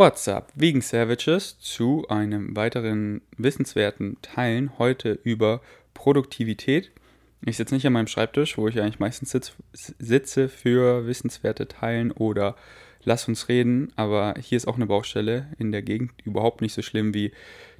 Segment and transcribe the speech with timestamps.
[0.00, 0.52] What's up?
[0.54, 5.60] Wegen Savages zu einem weiteren wissenswerten Teilen heute über
[5.92, 6.92] Produktivität.
[7.44, 12.12] Ich sitze nicht an meinem Schreibtisch, wo ich eigentlich meistens sitz, sitze für wissenswerte Teilen
[12.12, 12.54] oder
[13.02, 16.82] lass uns reden, aber hier ist auch eine Baustelle in der Gegend, überhaupt nicht so
[16.82, 17.32] schlimm wie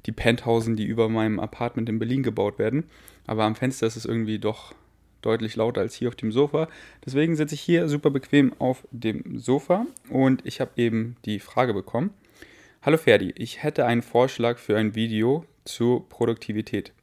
[0.05, 2.89] die Penthausen, die über meinem Apartment in Berlin gebaut werden.
[3.27, 4.75] Aber am Fenster ist es irgendwie doch
[5.21, 6.67] deutlich lauter als hier auf dem Sofa.
[7.05, 11.73] Deswegen sitze ich hier super bequem auf dem Sofa und ich habe eben die Frage
[11.73, 12.13] bekommen.
[12.81, 16.93] Hallo Ferdi, ich hätte einen Vorschlag für ein Video zur Produktivität.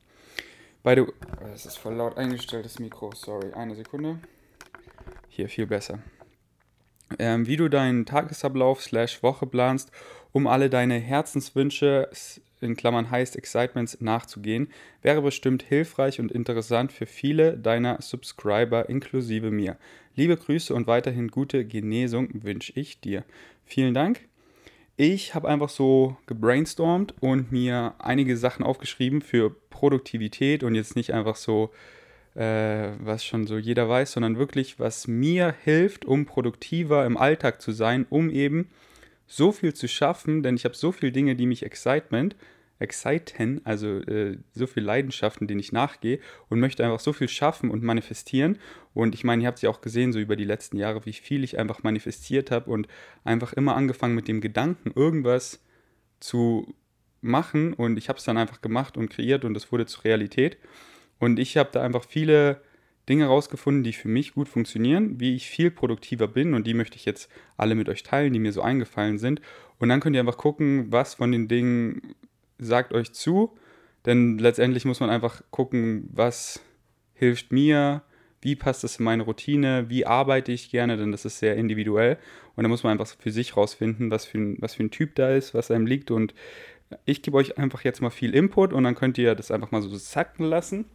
[0.83, 1.07] Beide.
[1.07, 1.13] Oh,
[1.53, 3.13] es ist voll laut eingestellt, das Mikro.
[3.15, 4.19] Sorry, eine Sekunde.
[5.29, 5.99] Hier viel besser.
[7.19, 9.91] Ähm, wie du deinen Tagesablauf slash Woche planst,
[10.33, 12.09] um alle deine Herzenswünsche
[12.61, 14.69] in Klammern heißt Excitements nachzugehen,
[15.03, 19.77] wäre bestimmt hilfreich und interessant für viele deiner Subscriber inklusive mir.
[20.15, 23.25] Liebe Grüße und weiterhin gute Genesung wünsche ich dir.
[23.65, 24.21] Vielen Dank.
[24.97, 31.13] Ich habe einfach so gebrainstormt und mir einige Sachen aufgeschrieben für Produktivität und jetzt nicht
[31.13, 31.71] einfach so,
[32.35, 37.61] äh, was schon so jeder weiß, sondern wirklich, was mir hilft, um produktiver im Alltag
[37.61, 38.71] zu sein, um eben
[39.27, 42.37] so viel zu schaffen, denn ich habe so viele Dinge, die mich excitement,
[42.79, 47.71] exciten, also äh, so viele Leidenschaften, denen ich nachgehe und möchte einfach so viel schaffen
[47.71, 48.59] und manifestieren.
[48.93, 51.15] Und ich meine, ihr habt es ja auch gesehen, so über die letzten Jahre, wie
[51.15, 52.87] viel ich einfach manifestiert habe und
[53.25, 55.63] einfach immer angefangen mit dem Gedanken, irgendwas
[56.21, 56.75] zu
[57.23, 57.73] machen.
[57.73, 60.59] Und ich habe es dann einfach gemacht und kreiert und es wurde zur Realität.
[61.19, 62.61] Und ich habe da einfach viele
[63.09, 66.97] Dinge rausgefunden, die für mich gut funktionieren, wie ich viel produktiver bin und die möchte
[66.97, 69.41] ich jetzt alle mit euch teilen, die mir so eingefallen sind.
[69.79, 72.15] Und dann könnt ihr einfach gucken, was von den Dingen
[72.59, 73.57] sagt euch zu,
[74.07, 76.61] denn letztendlich muss man einfach gucken, was
[77.15, 78.03] hilft mir,
[78.41, 82.19] wie passt das in meine Routine, wie arbeite ich gerne, denn das ist sehr individuell.
[82.55, 85.15] Und da muss man einfach für sich rausfinden, was für ein, was für ein Typ
[85.15, 86.11] da ist, was einem liegt.
[86.11, 86.35] Und
[87.05, 89.83] ich gebe euch einfach jetzt mal viel Input und dann könnt ihr das einfach mal
[89.83, 90.87] so sacken lassen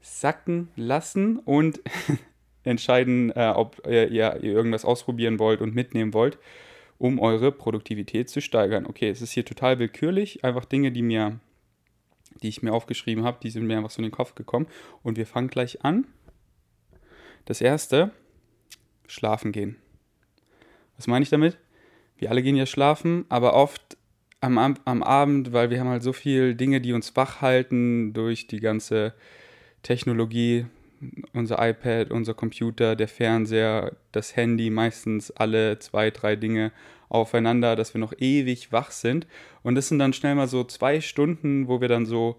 [0.00, 1.80] sacken lassen und
[2.64, 6.38] entscheiden, äh, ob ihr, ihr, irgendwas ausprobieren wollt und mitnehmen wollt,
[6.98, 8.86] um eure Produktivität zu steigern.
[8.86, 11.40] Okay, es ist hier total willkürlich, einfach Dinge, die mir,
[12.42, 14.66] die ich mir aufgeschrieben habe, die sind mir einfach so in den Kopf gekommen.
[15.02, 16.06] Und wir fangen gleich an.
[17.46, 18.10] Das erste,
[19.06, 19.76] schlafen gehen.
[20.96, 21.58] Was meine ich damit?
[22.16, 23.96] Wir alle gehen ja schlafen, aber oft
[24.42, 28.46] am, am Abend, weil wir haben halt so viele Dinge, die uns wach halten durch
[28.46, 29.14] die ganze
[29.82, 30.66] Technologie,
[31.32, 36.72] unser iPad, unser Computer, der Fernseher, das Handy, meistens alle zwei, drei Dinge
[37.08, 39.26] aufeinander, dass wir noch ewig wach sind.
[39.62, 42.36] Und das sind dann schnell mal so zwei Stunden, wo wir dann so,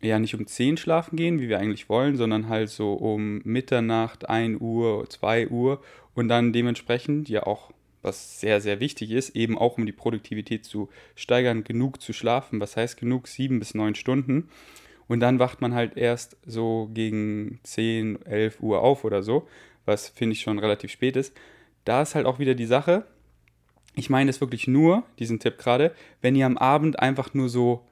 [0.00, 4.28] ja, nicht um 10 schlafen gehen, wie wir eigentlich wollen, sondern halt so um Mitternacht,
[4.28, 5.82] 1 Uhr, 2 Uhr
[6.14, 10.64] und dann dementsprechend ja auch, was sehr, sehr wichtig ist, eben auch um die Produktivität
[10.64, 12.60] zu steigern, genug zu schlafen.
[12.60, 13.26] Was heißt genug?
[13.26, 14.48] Sieben bis neun Stunden.
[15.08, 19.46] Und dann wacht man halt erst so gegen 10, 11 Uhr auf oder so,
[19.84, 21.34] was finde ich schon relativ spät ist.
[21.84, 23.04] Da ist halt auch wieder die Sache,
[23.94, 27.86] ich meine es wirklich nur, diesen Tipp gerade, wenn ihr am Abend einfach nur so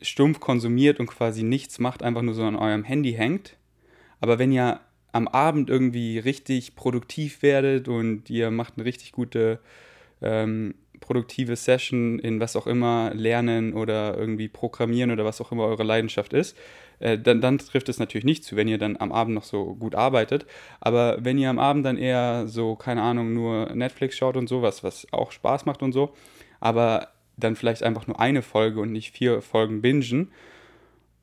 [0.00, 3.56] stumpf konsumiert und quasi nichts macht, einfach nur so an eurem Handy hängt.
[4.20, 4.80] Aber wenn ihr
[5.12, 9.60] am Abend irgendwie richtig produktiv werdet und ihr macht eine richtig gute
[10.22, 15.64] ähm, produktive Session in was auch immer lernen oder irgendwie programmieren oder was auch immer
[15.64, 16.56] eure Leidenschaft ist,
[16.98, 19.74] äh, dann, dann trifft es natürlich nicht zu, wenn ihr dann am Abend noch so
[19.74, 20.46] gut arbeitet.
[20.80, 24.82] Aber wenn ihr am Abend dann eher so, keine Ahnung, nur Netflix schaut und sowas,
[24.82, 26.14] was auch Spaß macht und so,
[26.60, 30.32] aber dann vielleicht einfach nur eine Folge und nicht vier Folgen bingen,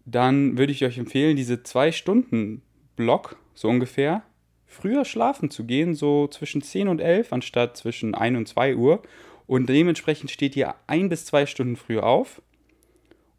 [0.05, 2.61] dann würde ich euch empfehlen, diese zwei Stunden
[2.95, 4.23] Block, so ungefähr,
[4.67, 9.01] früher schlafen zu gehen, so zwischen 10 und 11 anstatt zwischen 1 und 2 Uhr
[9.47, 12.41] und dementsprechend steht ihr ein bis zwei Stunden früher auf.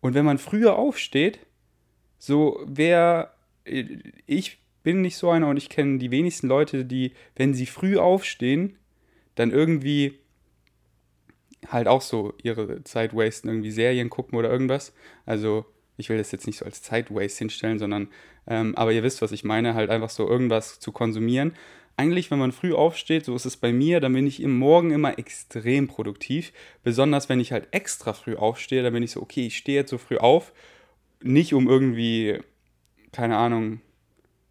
[0.01, 1.39] Und wenn man früher aufsteht,
[2.19, 3.35] so wer,
[3.65, 7.97] ich bin nicht so einer und ich kenne die wenigsten Leute, die, wenn sie früh
[7.97, 8.77] aufstehen,
[9.35, 10.19] dann irgendwie
[11.69, 14.93] halt auch so ihre Zeit wasten, irgendwie Serien gucken oder irgendwas.
[15.25, 15.65] Also
[15.97, 18.09] ich will das jetzt nicht so als Zeit waste hinstellen, sondern,
[18.47, 21.55] ähm, aber ihr wisst, was ich meine, halt einfach so irgendwas zu konsumieren
[21.97, 24.91] eigentlich, wenn man früh aufsteht, so ist es bei mir, dann bin ich im Morgen
[24.91, 26.53] immer extrem produktiv.
[26.83, 29.91] Besonders wenn ich halt extra früh aufstehe, dann bin ich so, okay, ich stehe jetzt
[29.91, 30.53] so früh auf,
[31.23, 32.41] nicht um irgendwie,
[33.13, 33.81] keine Ahnung,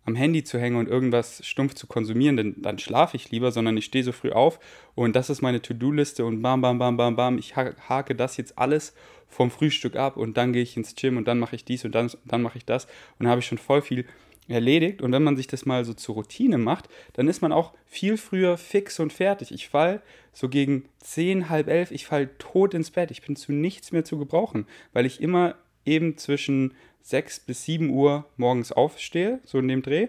[0.06, 3.78] am Handy zu hängen und irgendwas stumpf zu konsumieren, denn dann schlafe ich lieber, sondern
[3.78, 4.60] ich stehe so früh auf.
[4.96, 8.58] Und das ist meine To-Do-Liste und bam, bam, bam, bam, bam, ich hake das jetzt
[8.58, 8.94] alles
[9.30, 11.96] vom Frühstück ab und dann gehe ich ins Gym und dann mache ich dies und
[11.96, 12.86] dann, dann mache ich das.
[12.86, 14.06] Und dann habe ich schon voll viel
[14.48, 15.02] erledigt.
[15.02, 18.18] Und wenn man sich das mal so zur Routine macht, dann ist man auch viel
[18.18, 19.52] früher fix und fertig.
[19.52, 20.02] Ich fall
[20.32, 23.12] so gegen 10, halb elf, ich fall tot ins Bett.
[23.12, 25.56] Ich bin zu nichts mehr zu gebrauchen, weil ich immer
[25.86, 30.08] eben zwischen 6 bis 7 Uhr morgens aufstehe, so in dem Dreh,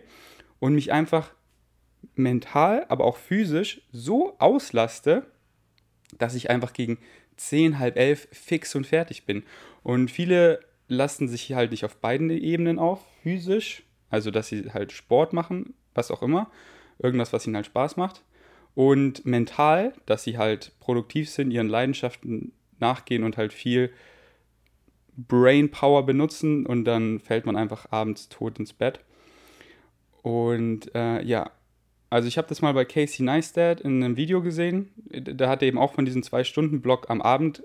[0.60, 1.32] und mich einfach
[2.14, 5.26] mental, aber auch physisch so auslaste,
[6.18, 6.98] dass ich einfach gegen
[7.36, 9.42] 10, halb elf fix und fertig bin.
[9.82, 13.82] Und viele lasten sich halt nicht auf beiden Ebenen auf, physisch,
[14.14, 16.50] also dass sie halt Sport machen, was auch immer,
[16.98, 18.22] irgendwas, was ihnen halt Spaß macht.
[18.76, 23.92] Und mental, dass sie halt produktiv sind, ihren Leidenschaften nachgehen und halt viel
[25.16, 29.00] Brain Power benutzen und dann fällt man einfach abends tot ins Bett.
[30.22, 31.50] Und äh, ja,
[32.10, 34.90] also ich habe das mal bei Casey Neistat in einem Video gesehen.
[35.10, 37.62] Da hat er eben auch von diesem Zwei-Stunden-Block am Abend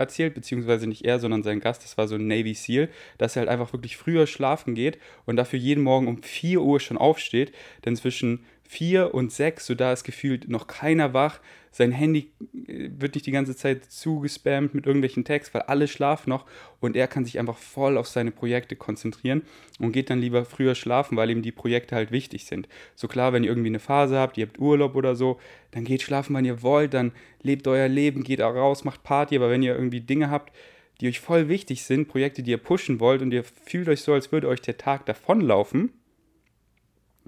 [0.00, 2.88] erzählt, beziehungsweise nicht er, sondern sein Gast, das war so ein Navy SEAL,
[3.18, 6.80] dass er halt einfach wirklich früher schlafen geht und dafür jeden Morgen um 4 Uhr
[6.80, 7.52] schon aufsteht,
[7.84, 11.40] denn zwischen vier und sechs, so da ist gefühlt noch keiner wach.
[11.72, 12.30] Sein Handy
[12.68, 16.46] äh, wird nicht die ganze Zeit zugespammt mit irgendwelchen Texten, weil alle schlafen noch
[16.78, 19.42] und er kann sich einfach voll auf seine Projekte konzentrieren
[19.80, 22.68] und geht dann lieber früher schlafen, weil ihm die Projekte halt wichtig sind.
[22.94, 25.40] So klar, wenn ihr irgendwie eine Phase habt, ihr habt Urlaub oder so,
[25.72, 27.10] dann geht schlafen, wann ihr wollt, dann
[27.42, 30.52] lebt euer Leben, geht auch raus, macht Party, aber wenn ihr irgendwie Dinge habt,
[31.00, 34.12] die euch voll wichtig sind, Projekte, die ihr pushen wollt und ihr fühlt euch so,
[34.12, 35.92] als würde euch der Tag davonlaufen,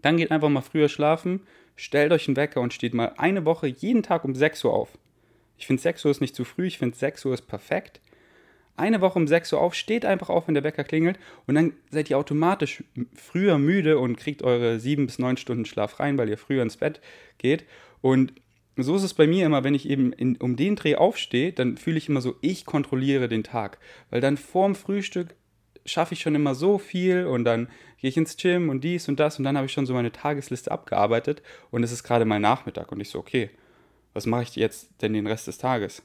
[0.02, 1.40] dann geht einfach mal früher schlafen,
[1.76, 4.98] stellt euch einen Wecker und steht mal eine Woche jeden Tag um 6 Uhr auf.
[5.56, 8.00] Ich finde 6 Uhr ist nicht zu früh, ich finde 6 Uhr ist perfekt.
[8.76, 11.74] Eine Woche um 6 Uhr auf, steht einfach auf, wenn der Wecker klingelt und dann
[11.90, 12.82] seid ihr automatisch
[13.14, 16.78] früher müde und kriegt eure 7 bis 9 Stunden Schlaf rein, weil ihr früher ins
[16.78, 17.00] Bett
[17.38, 17.64] geht.
[18.00, 18.32] Und
[18.76, 21.76] so ist es bei mir immer, wenn ich eben in, um den Dreh aufstehe, dann
[21.76, 23.78] fühle ich immer so, ich kontrolliere den Tag.
[24.10, 25.34] Weil dann vorm Frühstück
[25.84, 27.68] schaffe ich schon immer so viel und dann
[27.98, 30.12] gehe ich ins Gym und dies und das und dann habe ich schon so meine
[30.12, 33.50] Tagesliste abgearbeitet und es ist gerade mal Nachmittag und ich so, okay,
[34.12, 36.02] was mache ich jetzt denn den Rest des Tages?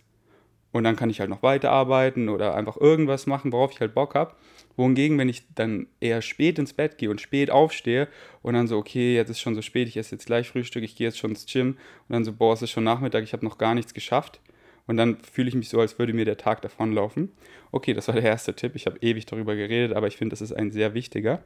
[0.71, 4.15] Und dann kann ich halt noch weiterarbeiten oder einfach irgendwas machen, worauf ich halt Bock
[4.15, 4.35] habe.
[4.75, 8.07] Wohingegen, wenn ich dann eher spät ins Bett gehe und spät aufstehe
[8.43, 10.95] und dann so, okay, jetzt ist schon so spät, ich esse jetzt gleich Frühstück, ich
[10.95, 11.77] gehe jetzt schon ins Gym
[12.07, 14.39] und dann so, boah, es ist schon Nachmittag, ich habe noch gar nichts geschafft,
[14.87, 17.31] und dann fühle ich mich so, als würde mir der Tag davonlaufen.
[17.71, 18.75] Okay, das war der erste Tipp.
[18.75, 21.43] Ich habe ewig darüber geredet, aber ich finde, das ist ein sehr wichtiger.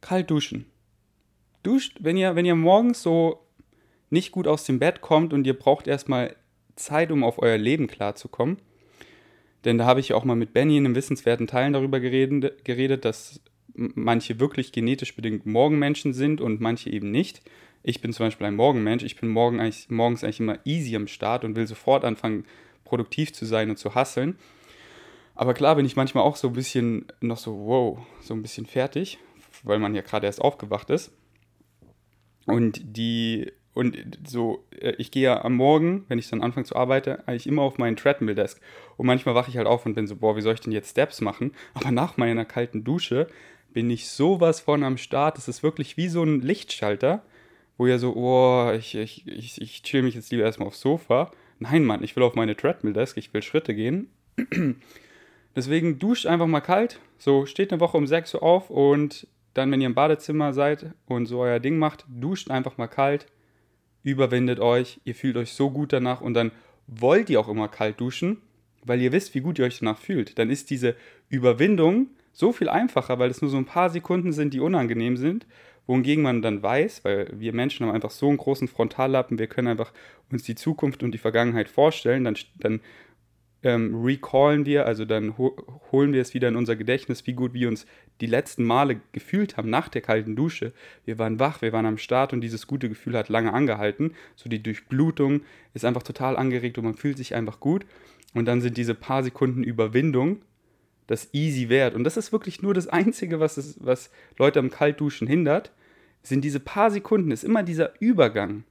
[0.00, 0.66] Kalt duschen.
[1.62, 3.46] Duscht, wenn ihr, wenn ihr morgens so
[4.10, 6.34] nicht gut aus dem Bett kommt und ihr braucht erstmal
[6.74, 8.58] Zeit, um auf euer Leben klarzukommen.
[9.64, 13.04] Denn da habe ich auch mal mit Benny in einem wissenswerten Teilen darüber geredet, geredet,
[13.04, 13.40] dass
[13.74, 17.42] manche wirklich genetisch bedingt Morgenmenschen sind und manche eben nicht.
[17.82, 19.02] Ich bin zum Beispiel ein Morgenmensch.
[19.04, 22.44] Ich bin morgen eigentlich, morgens eigentlich immer easy am Start und will sofort anfangen,
[22.84, 24.36] produktiv zu sein und zu hasseln.
[25.34, 28.66] Aber klar bin ich manchmal auch so ein bisschen noch so, wow, so ein bisschen
[28.66, 29.18] fertig,
[29.62, 31.12] weil man ja gerade erst aufgewacht ist.
[32.44, 33.96] Und die, und
[34.26, 37.62] so, äh, ich gehe ja am Morgen, wenn ich dann anfange zu arbeiten, eigentlich immer
[37.62, 38.60] auf meinen Treadmill-Desk.
[38.98, 40.90] Und manchmal wache ich halt auf und bin so, boah, wie soll ich denn jetzt
[40.90, 41.52] Steps machen?
[41.72, 43.28] Aber nach meiner kalten Dusche
[43.72, 45.38] bin ich sowas von am Start.
[45.38, 47.22] Es ist wirklich wie so ein Lichtschalter
[47.80, 51.30] wo ihr so, oh, ich, ich, ich, ich chill mich jetzt lieber erstmal aufs Sofa.
[51.60, 54.10] Nein, Mann, ich will auf meine Treadmill-Desk, ich will Schritte gehen.
[55.56, 57.00] Deswegen duscht einfach mal kalt.
[57.16, 60.92] So, steht eine Woche um 6 Uhr auf und dann, wenn ihr im Badezimmer seid
[61.06, 63.24] und so euer Ding macht, duscht einfach mal kalt,
[64.02, 66.52] überwindet euch, ihr fühlt euch so gut danach und dann
[66.86, 68.42] wollt ihr auch immer kalt duschen,
[68.84, 70.38] weil ihr wisst, wie gut ihr euch danach fühlt.
[70.38, 70.96] Dann ist diese
[71.30, 75.46] Überwindung so viel einfacher, weil es nur so ein paar Sekunden sind, die unangenehm sind
[75.90, 79.66] wohingegen man dann weiß, weil wir Menschen haben einfach so einen großen Frontallappen, wir können
[79.66, 79.92] einfach
[80.30, 82.80] uns die Zukunft und die Vergangenheit vorstellen, dann, dann
[83.64, 85.56] ähm, recallen wir, also dann ho
[85.90, 87.86] holen wir es wieder in unser Gedächtnis, wie gut wir uns
[88.20, 90.72] die letzten Male gefühlt haben nach der kalten Dusche.
[91.04, 94.14] Wir waren wach, wir waren am Start und dieses gute Gefühl hat lange angehalten.
[94.36, 95.40] So die Durchblutung
[95.74, 97.84] ist einfach total angeregt und man fühlt sich einfach gut.
[98.32, 100.42] Und dann sind diese paar Sekunden Überwindung
[101.08, 101.96] das easy wert.
[101.96, 105.72] Und das ist wirklich nur das Einzige, was, es, was Leute am Kaltduschen hindert,
[106.22, 108.64] sind diese paar Sekunden, ist immer dieser Übergang.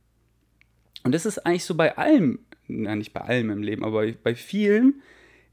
[1.03, 4.35] Und das ist eigentlich so bei allem, na nicht bei allem im Leben, aber bei
[4.35, 5.01] vielen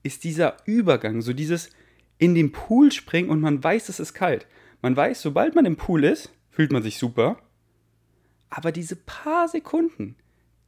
[0.02, 1.70] ist dieser Übergang, so dieses
[2.18, 4.46] in den Pool springen und man weiß, es ist kalt.
[4.82, 7.38] Man weiß, sobald man im Pool ist, fühlt man sich super.
[8.48, 10.16] Aber diese paar Sekunden,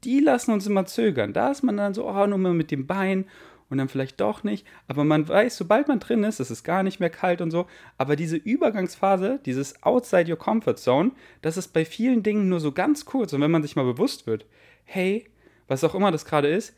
[0.05, 1.33] die lassen uns immer zögern.
[1.33, 3.27] Da ist man dann so, oh, nur mal mit dem Bein
[3.71, 4.67] und dann vielleicht doch nicht.
[4.87, 7.67] Aber man weiß, sobald man drin ist, es ist gar nicht mehr kalt und so.
[7.97, 12.73] Aber diese Übergangsphase, dieses Outside Your Comfort Zone, das ist bei vielen Dingen nur so
[12.73, 13.33] ganz kurz.
[13.33, 14.47] Und wenn man sich mal bewusst wird,
[14.85, 15.27] hey,
[15.67, 16.75] was auch immer das gerade ist,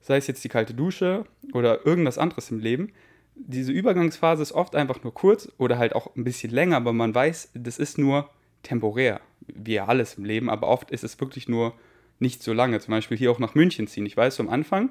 [0.00, 2.92] sei es jetzt die kalte Dusche oder irgendwas anderes im Leben,
[3.34, 7.14] diese Übergangsphase ist oft einfach nur kurz oder halt auch ein bisschen länger, aber man
[7.14, 8.28] weiß, das ist nur
[8.62, 11.74] temporär, wie ja alles im Leben, aber oft ist es wirklich nur
[12.18, 12.80] nicht so lange.
[12.80, 14.06] Zum Beispiel hier auch nach München ziehen.
[14.06, 14.90] Ich weiß, am Anfang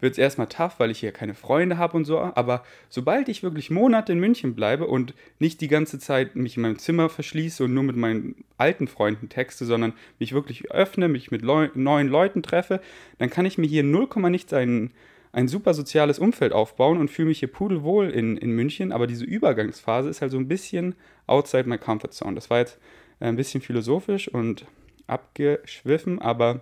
[0.00, 2.18] wird es erstmal tough, weil ich hier keine Freunde habe und so.
[2.18, 6.62] Aber sobald ich wirklich Monate in München bleibe und nicht die ganze Zeit mich in
[6.62, 11.30] meinem Zimmer verschließe und nur mit meinen alten Freunden texte, sondern mich wirklich öffne, mich
[11.30, 12.80] mit Leu neuen Leuten treffe,
[13.18, 14.92] dann kann ich mir hier 0, nichts ein,
[15.32, 18.92] ein super soziales Umfeld aufbauen und fühle mich hier pudelwohl in, in München.
[18.92, 20.94] Aber diese Übergangsphase ist halt so ein bisschen
[21.26, 22.34] outside my comfort zone.
[22.34, 22.78] Das war jetzt
[23.20, 24.66] ein bisschen philosophisch und
[25.06, 26.60] abgeschwiffen, aber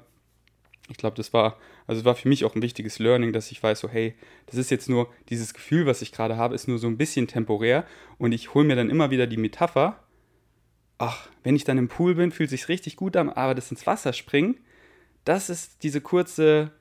[0.90, 3.62] ich glaube, das war, also es war für mich auch ein wichtiges Learning, dass ich
[3.62, 4.14] weiß, so, hey,
[4.46, 7.26] das ist jetzt nur, dieses Gefühl, was ich gerade habe, ist nur so ein bisschen
[7.26, 7.86] temporär
[8.18, 9.98] und ich hole mir dann immer wieder die Metapher,
[10.98, 13.86] ach, wenn ich dann im Pool bin, fühlt sich richtig gut an, aber das ins
[13.86, 14.58] Wasser springen,
[15.24, 16.72] das ist diese kurze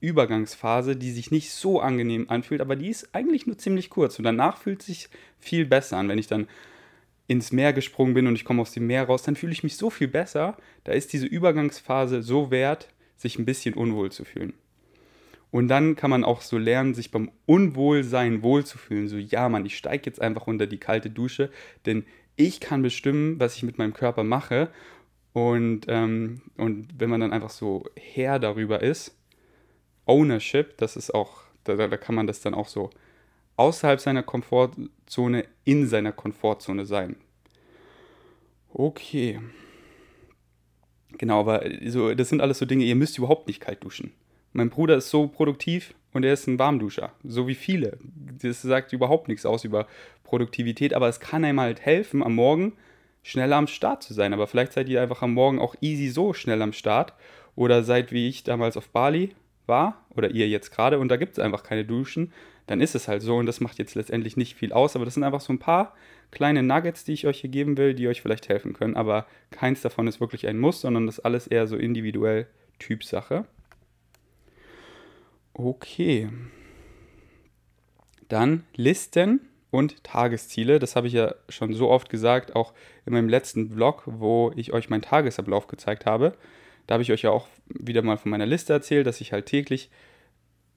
[0.00, 4.24] Übergangsphase, die sich nicht so angenehm anfühlt, aber die ist eigentlich nur ziemlich kurz und
[4.24, 5.08] danach fühlt es sich
[5.38, 6.48] viel besser an, wenn ich dann
[7.28, 9.76] ins Meer gesprungen bin und ich komme aus dem Meer raus, dann fühle ich mich
[9.76, 10.56] so viel besser.
[10.82, 12.88] Da ist diese Übergangsphase so wert,
[13.22, 14.52] sich ein bisschen unwohl zu fühlen.
[15.50, 19.08] Und dann kann man auch so lernen, sich beim Unwohlsein wohlzufühlen.
[19.08, 21.50] So, ja, Mann, ich steige jetzt einfach unter die kalte Dusche,
[21.86, 22.04] denn
[22.36, 24.70] ich kann bestimmen, was ich mit meinem Körper mache.
[25.34, 29.16] Und, ähm, und wenn man dann einfach so Herr darüber ist,
[30.06, 32.90] Ownership, das ist auch, da, da kann man das dann auch so
[33.56, 37.16] außerhalb seiner Komfortzone in seiner Komfortzone sein.
[38.72, 39.38] Okay.
[41.18, 44.12] Genau, aber so, das sind alles so Dinge, ihr müsst überhaupt nicht kalt duschen.
[44.52, 47.98] Mein Bruder ist so produktiv und er ist ein Warmduscher, so wie viele.
[48.42, 49.86] Das sagt überhaupt nichts aus über
[50.24, 52.74] Produktivität, aber es kann einem halt helfen, am Morgen
[53.22, 54.34] schneller am Start zu sein.
[54.34, 57.14] Aber vielleicht seid ihr einfach am Morgen auch easy so schnell am Start
[57.54, 59.34] oder seid wie ich damals auf Bali
[59.66, 62.32] war oder ihr jetzt gerade und da gibt es einfach keine Duschen,
[62.66, 64.96] dann ist es halt so und das macht jetzt letztendlich nicht viel aus.
[64.96, 65.94] Aber das sind einfach so ein paar
[66.32, 68.96] kleine Nuggets, die ich euch hier geben will, die euch vielleicht helfen können.
[68.96, 72.48] Aber keins davon ist wirklich ein Muss, sondern das ist alles eher so individuell
[72.80, 73.44] Typsache.
[75.54, 76.30] Okay.
[78.28, 80.78] Dann Listen und Tagesziele.
[80.78, 82.72] Das habe ich ja schon so oft gesagt, auch
[83.06, 86.34] in meinem letzten Vlog, wo ich euch meinen Tagesablauf gezeigt habe.
[86.86, 89.46] Da habe ich euch ja auch wieder mal von meiner Liste erzählt, dass ich halt
[89.46, 89.90] täglich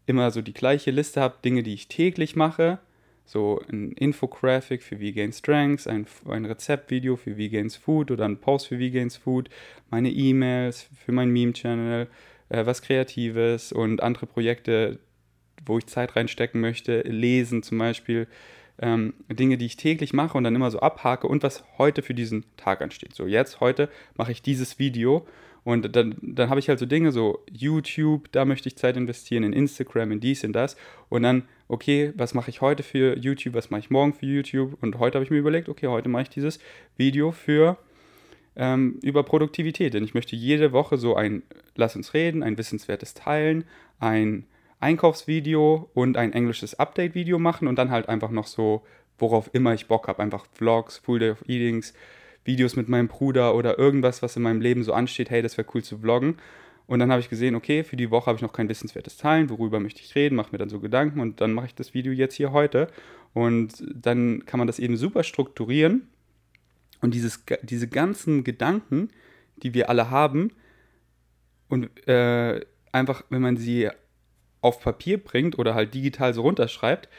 [0.06, 2.80] immer so die gleiche Liste habe, Dinge, die ich täglich mache.
[3.25, 8.67] So ein Infographic für Vegan Strengths, ein, ein Rezeptvideo für Vegans Food oder ein Post
[8.67, 9.50] für Vegans Food,
[9.89, 12.08] meine E-Mails für meinen Meme-Channel,
[12.50, 15.00] äh, was Kreatives und andere Projekte,
[15.65, 18.27] wo ich Zeit reinstecken möchte, lesen zum Beispiel.
[18.77, 22.13] Ähm, Dinge, die ich täglich mache und dann immer so abhake und was heute für
[22.13, 23.15] diesen Tag ansteht.
[23.15, 25.25] So, jetzt, heute mache ich dieses Video
[25.65, 29.43] und dann, dann habe ich halt so Dinge, so YouTube, da möchte ich Zeit investieren,
[29.43, 30.77] in Instagram, in dies, in das.
[31.10, 34.77] Und dann, okay, was mache ich heute für YouTube, was mache ich morgen für YouTube?
[34.81, 36.60] Und heute habe ich mir überlegt, okay, heute mache ich dieses
[36.98, 37.79] Video für
[38.55, 39.95] ähm, über Produktivität.
[39.95, 41.41] Denn ich möchte jede Woche so ein
[41.75, 43.65] Lass uns reden, ein wissenswertes Teilen,
[44.00, 44.45] ein
[44.81, 48.84] Einkaufsvideo und ein englisches Update-Video machen und dann halt einfach noch so,
[49.17, 50.22] worauf immer ich Bock habe.
[50.22, 51.95] Einfach Vlogs, Full Day of Eatings,
[52.46, 55.68] Videos mit meinem Bruder oder irgendwas, was in meinem Leben so ansteht, hey, das wäre
[55.74, 56.38] cool zu vloggen.
[56.88, 59.50] Und dann habe ich gesehen, okay, für die Woche habe ich noch kein wissenswertes Teilen,
[59.50, 62.14] worüber möchte ich reden, mache mir dann so Gedanken und dann mache ich das Video
[62.14, 62.88] jetzt hier heute.
[63.34, 66.08] Und dann kann man das eben super strukturieren.
[67.02, 69.10] Und dieses, diese ganzen Gedanken,
[69.58, 70.52] die wir alle haben,
[71.68, 72.62] und äh,
[72.92, 73.90] einfach, wenn man sie
[74.62, 77.10] auf Papier bringt oder halt digital so runterschreibt,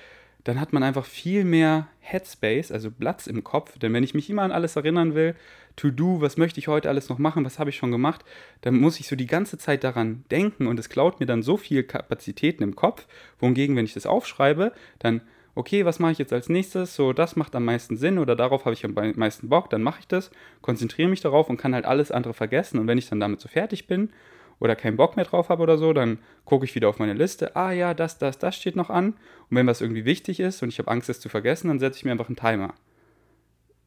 [0.46, 3.80] dann hat man einfach viel mehr Headspace, also Platz im Kopf.
[3.80, 5.34] Denn wenn ich mich immer an alles erinnern will,
[5.74, 8.24] to do, was möchte ich heute alles noch machen, was habe ich schon gemacht,
[8.60, 11.56] dann muss ich so die ganze Zeit daran denken und es klaut mir dann so
[11.56, 13.08] viel Kapazitäten im Kopf.
[13.40, 15.20] Wohingegen, wenn ich das aufschreibe, dann,
[15.56, 16.94] okay, was mache ich jetzt als nächstes?
[16.94, 19.98] So, das macht am meisten Sinn oder darauf habe ich am meisten Bock, dann mache
[19.98, 20.30] ich das,
[20.62, 22.78] konzentriere mich darauf und kann halt alles andere vergessen.
[22.78, 24.10] Und wenn ich dann damit so fertig bin,
[24.58, 27.56] oder keinen Bock mehr drauf habe oder so, dann gucke ich wieder auf meine Liste.
[27.56, 29.08] Ah ja, das, das, das steht noch an.
[29.50, 31.98] Und wenn was irgendwie wichtig ist und ich habe Angst, es zu vergessen, dann setze
[31.98, 32.74] ich mir einfach einen Timer.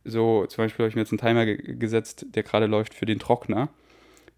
[0.06, 3.06] So, zum Beispiel habe ich mir jetzt einen Timer ge gesetzt, der gerade läuft für
[3.06, 3.70] den Trockner,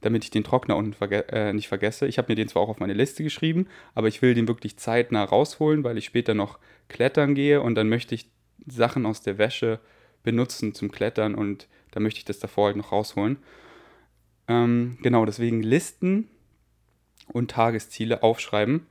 [0.02, 2.08] damit ich den Trockner unten verge äh, nicht vergesse.
[2.08, 4.78] Ich habe mir den zwar auch auf meine Liste geschrieben, aber ich will den wirklich
[4.78, 6.60] zeitnah rausholen, weil ich später noch
[6.90, 8.30] klettern gehe und dann möchte ich
[8.68, 9.80] Sachen aus der Wäsche
[10.24, 13.38] benutzen zum Klettern und da möchte ich das davor halt noch rausholen.
[14.48, 16.28] Ähm, genau, deswegen Listen
[17.32, 18.86] und Tagesziele aufschreiben.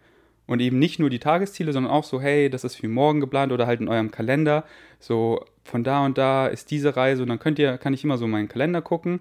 [0.47, 3.52] Und eben nicht nur die Tagesziele, sondern auch so, hey, das ist für morgen geplant
[3.52, 4.64] oder halt in eurem Kalender.
[4.99, 8.19] So, von da und da ist diese Reise und dann könnt ihr, kann ich immer
[8.19, 9.21] so meinen Kalender gucken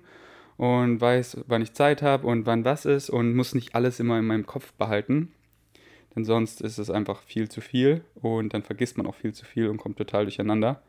[0.58, 4.18] und weiß, wann ich Zeit habe und wann was ist und muss nicht alles immer
[4.18, 5.32] in meinem Kopf behalten.
[6.16, 9.46] Denn sonst ist es einfach viel zu viel und dann vergisst man auch viel zu
[9.46, 10.82] viel und kommt total durcheinander.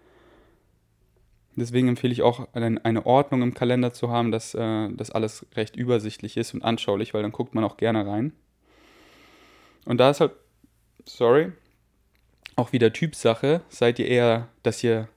[1.61, 5.77] Deswegen empfehle ich auch eine Ordnung im Kalender zu haben, dass äh, das alles recht
[5.77, 8.33] übersichtlich ist und anschaulich, weil dann guckt man auch gerne rein.
[9.85, 10.33] Und da ist halt,
[11.05, 11.53] sorry,
[12.57, 13.61] auch wieder Typsache.
[13.69, 15.09] Seid ihr eher, dass ihr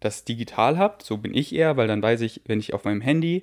[0.00, 1.02] das digital habt?
[1.02, 3.42] So bin ich eher, weil dann weiß ich, wenn ich auf meinem Handy,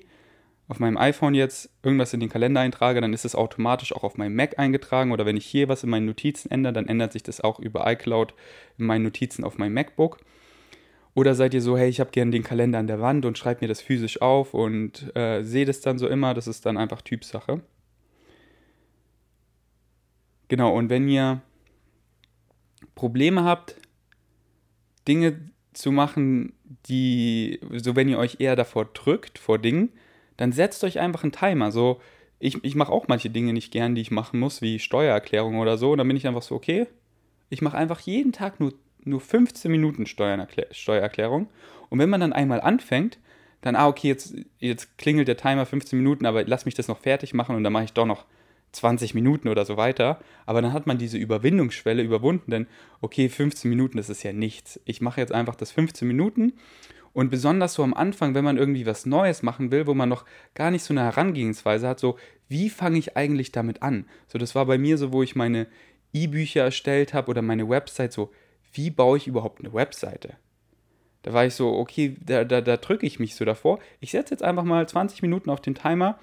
[0.66, 4.16] auf meinem iPhone jetzt irgendwas in den Kalender eintrage, dann ist es automatisch auch auf
[4.16, 5.12] meinem Mac eingetragen.
[5.12, 7.88] Oder wenn ich hier was in meinen Notizen ändere, dann ändert sich das auch über
[7.88, 8.34] iCloud
[8.78, 10.18] in meinen Notizen auf meinem MacBook.
[11.18, 13.64] Oder seid ihr so, hey, ich habe gerne den Kalender an der Wand und schreibe
[13.64, 17.02] mir das physisch auf und äh, sehe das dann so immer, das ist dann einfach
[17.02, 17.60] Typsache.
[20.46, 21.42] Genau, und wenn ihr
[22.94, 23.74] Probleme habt,
[25.08, 25.40] Dinge
[25.72, 26.52] zu machen,
[26.86, 29.88] die, so wenn ihr euch eher davor drückt, vor Dingen,
[30.36, 31.72] dann setzt euch einfach einen Timer.
[31.72, 32.00] So,
[32.38, 35.78] ich, ich mache auch manche Dinge nicht gern, die ich machen muss, wie Steuererklärung oder
[35.78, 35.90] so.
[35.90, 36.86] Und dann bin ich einfach so, okay,
[37.50, 38.72] ich mache einfach jeden Tag nur
[39.04, 41.48] nur 15 Minuten Steuererklärung.
[41.88, 43.18] Und wenn man dann einmal anfängt,
[43.60, 46.98] dann, ah, okay, jetzt, jetzt klingelt der Timer 15 Minuten, aber lass mich das noch
[46.98, 48.24] fertig machen und dann mache ich doch noch
[48.72, 50.20] 20 Minuten oder so weiter.
[50.46, 52.66] Aber dann hat man diese Überwindungsschwelle überwunden, denn,
[53.00, 54.80] okay, 15 Minuten, das ist ja nichts.
[54.84, 56.52] Ich mache jetzt einfach das 15 Minuten
[57.12, 60.24] und besonders so am Anfang, wenn man irgendwie was Neues machen will, wo man noch
[60.54, 62.16] gar nicht so eine Herangehensweise hat, so,
[62.48, 64.06] wie fange ich eigentlich damit an?
[64.28, 65.66] So, das war bei mir so, wo ich meine
[66.12, 68.30] E-Bücher erstellt habe oder meine Website, so,
[68.72, 70.36] wie baue ich überhaupt eine Webseite?
[71.22, 73.80] Da war ich so, okay, da, da, da drücke ich mich so davor.
[74.00, 76.18] Ich setze jetzt einfach mal 20 Minuten auf den Timer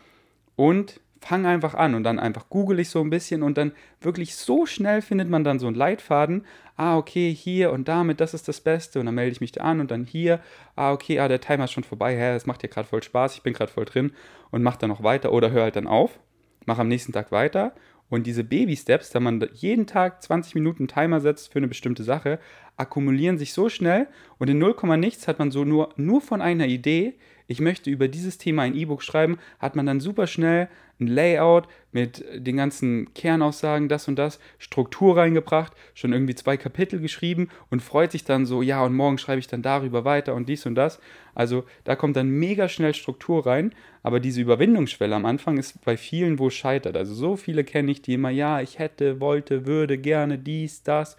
[0.55, 4.35] und fange einfach an und dann einfach google ich so ein bisschen und dann wirklich
[4.35, 6.45] so schnell findet man dann so einen Leitfaden.
[6.77, 9.61] Ah, okay, hier und damit, das ist das Beste und dann melde ich mich da
[9.61, 10.39] an und dann hier.
[10.75, 13.35] Ah, okay, ah, der Timer ist schon vorbei, hä, das macht ja gerade voll Spaß,
[13.35, 14.11] ich bin gerade voll drin
[14.51, 16.19] und mach dann noch weiter oder hör halt dann auf,
[16.65, 17.73] mach am nächsten Tag weiter
[18.09, 22.39] und diese Baby-Steps, da man jeden Tag 20 Minuten Timer setzt für eine bestimmte Sache,
[22.77, 24.07] akkumulieren sich so schnell
[24.37, 27.15] und in 0, nichts hat man so nur, nur von einer Idee,
[27.47, 30.67] ich möchte über dieses Thema ein E-Book schreiben, hat man dann super schnell
[30.99, 36.99] ein Layout mit den ganzen Kernaussagen, das und das, Struktur reingebracht, schon irgendwie zwei Kapitel
[36.99, 40.47] geschrieben und freut sich dann so, ja, und morgen schreibe ich dann darüber weiter und
[40.47, 40.99] dies und das.
[41.33, 45.97] Also da kommt dann mega schnell Struktur rein, aber diese Überwindungsschwelle am Anfang ist bei
[45.97, 46.95] vielen wo scheitert.
[46.95, 51.17] Also so viele kenne ich, die immer, ja, ich hätte, wollte, würde, gerne dies, das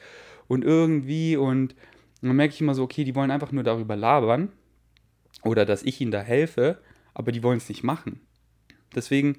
[0.48, 1.74] und irgendwie und
[2.22, 4.50] dann merke ich immer so, okay, die wollen einfach nur darüber labern
[5.42, 6.78] oder dass ich ihnen da helfe,
[7.14, 8.20] aber die wollen es nicht machen.
[8.94, 9.38] Deswegen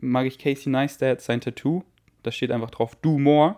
[0.00, 1.84] mag ich Casey Neistat, sein Tattoo.
[2.22, 3.56] Da steht einfach drauf, do more.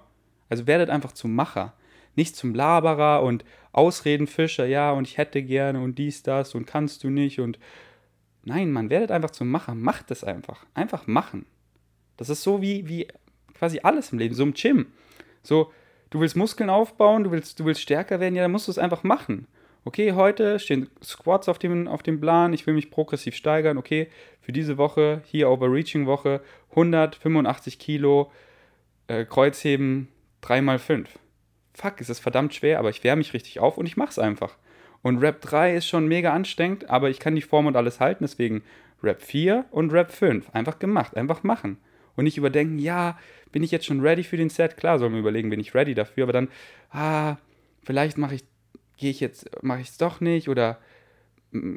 [0.49, 1.75] Also werdet einfach zum Macher.
[2.15, 7.05] Nicht zum Laberer und Ausredenfischer, ja, und ich hätte gerne und dies, das und kannst
[7.05, 7.59] du nicht und.
[8.45, 9.75] Nein, man, werdet einfach zum Macher.
[9.75, 10.67] Macht es einfach.
[10.75, 11.47] Einfach machen.
[12.17, 13.07] Das ist so wie, wie
[13.55, 14.87] quasi alles im Leben, so im Gym.
[15.43, 15.73] So,
[16.11, 18.79] du willst Muskeln aufbauen, du willst, du willst stärker werden, ja, dann musst du es
[18.79, 19.47] einfach machen
[19.85, 24.09] okay, heute stehen Squats auf dem, auf dem Plan, ich will mich progressiv steigern, okay,
[24.41, 26.41] für diese Woche, hier Overreaching-Woche,
[26.71, 28.31] 185 Kilo
[29.09, 30.09] äh, Kreuzheben
[30.43, 31.07] 3x5.
[31.75, 34.57] Fuck, ist das verdammt schwer, aber ich wärme mich richtig auf und ich mach's einfach.
[35.03, 38.25] Und Rap 3 ist schon mega anstrengend, aber ich kann die Form und alles halten,
[38.25, 38.63] deswegen
[39.03, 40.51] Rap 4 und Rap 5.
[40.51, 41.79] Einfach gemacht, einfach machen.
[42.15, 43.19] Und nicht überdenken, ja,
[43.51, 44.77] bin ich jetzt schon ready für den Set?
[44.77, 46.49] Klar, soll man überlegen, bin ich ready dafür, aber dann,
[46.91, 47.37] ah,
[47.83, 48.45] vielleicht mache ich
[49.03, 50.79] gehe ich jetzt, mache ich es doch nicht oder
[51.51, 51.75] mm,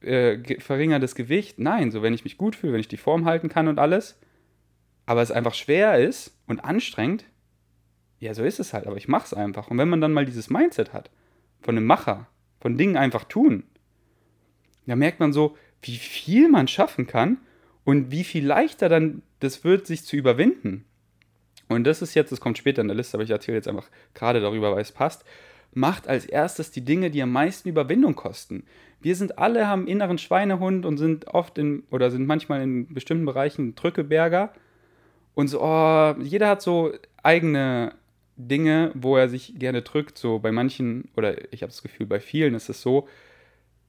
[0.00, 1.60] äh, verringere das Gewicht.
[1.60, 4.18] Nein, so wenn ich mich gut fühle, wenn ich die Form halten kann und alles,
[5.06, 7.24] aber es einfach schwer ist und anstrengend,
[8.18, 9.68] ja, so ist es halt, aber ich mache es einfach.
[9.68, 11.10] Und wenn man dann mal dieses Mindset hat,
[11.62, 12.26] von einem Macher,
[12.60, 13.62] von Dingen einfach tun,
[14.86, 17.38] da merkt man so, wie viel man schaffen kann
[17.84, 20.84] und wie viel leichter dann das wird, sich zu überwinden.
[21.68, 23.88] Und das ist jetzt, das kommt später in der Liste, aber ich erzähle jetzt einfach
[24.14, 25.24] gerade darüber, weil es passt
[25.76, 28.64] macht als erstes die Dinge, die am meisten Überwindung kosten.
[29.00, 33.26] Wir sind alle, haben inneren Schweinehund und sind oft in, oder sind manchmal in bestimmten
[33.26, 34.52] Bereichen Drückeberger.
[35.34, 37.92] Und so, oh, jeder hat so eigene
[38.36, 40.16] Dinge, wo er sich gerne drückt.
[40.16, 43.06] So bei manchen, oder ich habe das Gefühl, bei vielen ist es so,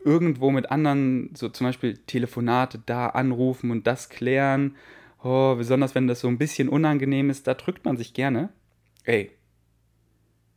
[0.04, 4.76] irgendwo mit anderen, so zum Beispiel Telefonate da anrufen und das klären.
[5.24, 8.50] Oh, besonders wenn das so ein bisschen unangenehm ist, da drückt man sich gerne.
[9.06, 9.32] Ey,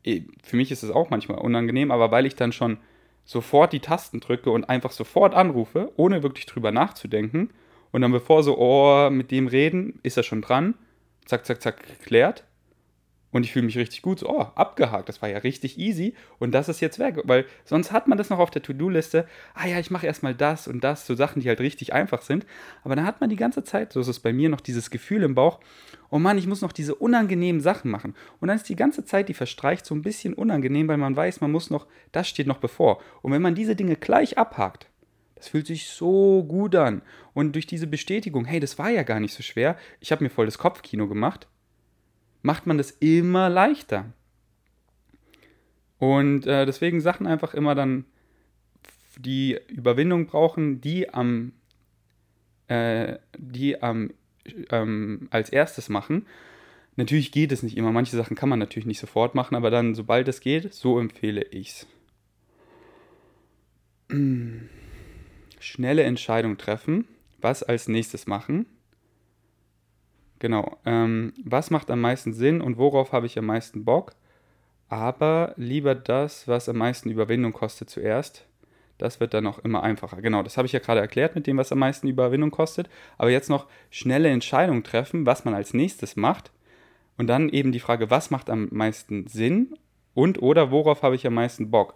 [0.05, 2.79] für mich ist es auch manchmal unangenehm, aber weil ich dann schon
[3.25, 7.51] sofort die Tasten drücke und einfach sofort anrufe, ohne wirklich drüber nachzudenken,
[7.93, 10.75] und dann bevor so, oh, mit dem reden, ist er schon dran,
[11.25, 12.45] zack, zack, zack, geklärt.
[13.33, 16.15] Und ich fühle mich richtig gut, so, oh, abgehakt, das war ja richtig easy.
[16.39, 19.67] Und das ist jetzt weg, weil sonst hat man das noch auf der To-Do-Liste, ah
[19.67, 22.45] ja, ich mache erstmal das und das, so Sachen, die halt richtig einfach sind,
[22.83, 25.23] aber dann hat man die ganze Zeit, so ist es bei mir, noch dieses Gefühl
[25.23, 25.61] im Bauch,
[26.11, 28.15] oh Mann, ich muss noch diese unangenehmen Sachen machen.
[28.41, 31.41] Und dann ist die ganze Zeit, die verstreicht, so ein bisschen unangenehm, weil man weiß,
[31.41, 33.01] man muss noch, das steht noch bevor.
[33.23, 34.89] Und wenn man diese Dinge gleich abhakt,
[35.37, 37.01] das fühlt sich so gut an.
[37.33, 40.31] Und durch diese Bestätigung, hey, das war ja gar nicht so schwer, ich habe mir
[40.31, 41.47] voll das Kopfkino gemacht,
[42.43, 44.07] macht man das immer leichter.
[45.99, 48.05] Und äh, deswegen Sachen einfach immer dann,
[49.19, 51.53] die Überwindung brauchen, die am,
[52.69, 54.11] äh, die am
[54.71, 56.27] ähm, als erstes machen.
[56.97, 57.93] Natürlich geht es nicht immer.
[57.93, 61.43] Manche Sachen kann man natürlich nicht sofort machen, aber dann, sobald es geht, so empfehle
[61.43, 61.87] ich's.
[65.61, 67.07] Schnelle Entscheidung treffen.
[67.41, 68.67] Was als nächstes machen?
[70.41, 70.79] Genau.
[70.85, 74.13] Ähm, was macht am meisten Sinn und worauf habe ich am meisten Bock?
[74.89, 78.47] Aber lieber das, was am meisten Überwindung kostet zuerst.
[78.99, 80.21] Das wird dann auch immer einfacher.
[80.21, 82.89] Genau, das habe ich ja gerade erklärt mit dem, was am meisten Überwindung kostet.
[83.17, 86.51] Aber jetzt noch schnelle Entscheidungen treffen, was man als nächstes macht.
[87.17, 89.75] Und dann eben die Frage, was macht am meisten Sinn
[90.15, 91.95] und oder worauf habe ich am meisten Bock?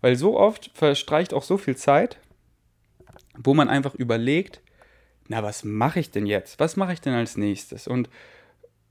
[0.00, 2.18] Weil so oft verstreicht auch so viel Zeit,
[3.36, 4.60] wo man einfach überlegt,
[5.28, 6.58] na, was mache ich denn jetzt?
[6.58, 7.86] Was mache ich denn als nächstes?
[7.86, 8.08] Und,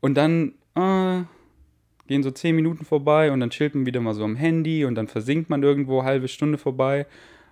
[0.02, 1.23] und dann äh,
[2.08, 4.95] gehen so zehn Minuten vorbei und dann chillt man wieder mal so am Handy und
[4.95, 7.06] dann versinkt man irgendwo halbe Stunde vorbei.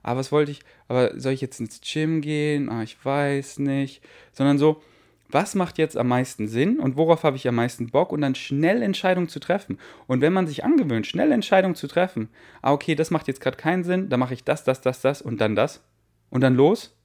[0.03, 0.59] Aber ah, was wollte ich?
[0.87, 2.69] Aber soll ich jetzt ins Gym gehen?
[2.69, 4.03] Ah, ich weiß nicht.
[4.33, 4.83] Sondern so,
[5.29, 8.35] was macht jetzt am meisten Sinn und worauf habe ich am meisten Bock und dann
[8.35, 9.79] schnell Entscheidungen zu treffen.
[10.05, 12.29] Und wenn man sich angewöhnt, schnell Entscheidungen zu treffen,
[12.61, 15.23] ah, okay, das macht jetzt gerade keinen Sinn, dann mache ich das, das, das, das
[15.23, 15.83] und dann das
[16.29, 16.95] und dann los,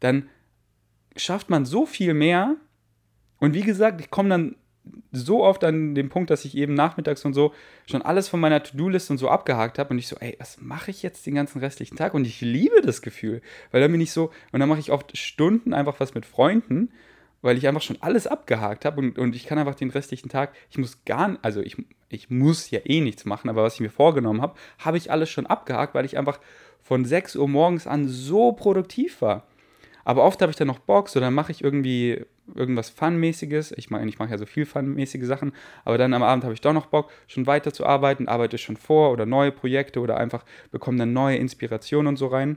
[0.00, 0.28] dann
[1.16, 2.56] schafft man so viel mehr.
[3.38, 4.56] Und wie gesagt, ich komme dann
[5.12, 7.52] so oft an den Punkt, dass ich eben nachmittags und so
[7.86, 10.90] schon alles von meiner To-Do-Liste und so abgehakt habe und ich so, ey, was mache
[10.90, 12.14] ich jetzt den ganzen restlichen Tag?
[12.14, 15.16] Und ich liebe das Gefühl, weil dann bin ich so, und dann mache ich oft
[15.16, 16.90] Stunden einfach was mit Freunden,
[17.42, 20.54] weil ich einfach schon alles abgehakt habe und, und ich kann einfach den restlichen Tag,
[20.70, 21.76] ich muss gar nicht, also ich,
[22.08, 25.30] ich muss ja eh nichts machen, aber was ich mir vorgenommen habe, habe ich alles
[25.30, 26.38] schon abgehakt, weil ich einfach
[26.82, 29.46] von 6 Uhr morgens an so produktiv war.
[30.04, 33.72] Aber oft habe ich dann noch Bock, so dann mache ich irgendwie irgendwas Fun-mäßiges.
[33.72, 35.52] Ich meine, ich mache ja so viel Fun-mäßige Sachen,
[35.84, 38.76] aber dann am Abend habe ich doch noch Bock, schon weiter zu arbeiten, arbeite schon
[38.76, 42.56] vor oder neue Projekte oder einfach bekomme dann neue Inspirationen und so rein.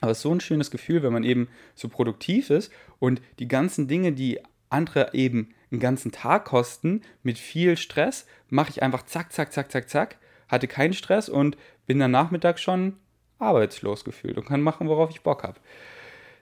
[0.00, 3.48] Aber es ist so ein schönes Gefühl, wenn man eben so produktiv ist und die
[3.48, 9.04] ganzen Dinge, die andere eben einen ganzen Tag kosten, mit viel Stress, mache ich einfach
[9.04, 12.96] zack, zack, zack, zack, zack, hatte keinen Stress und bin dann Nachmittag schon
[13.38, 15.58] arbeitslos gefühlt und kann machen, worauf ich Bock habe.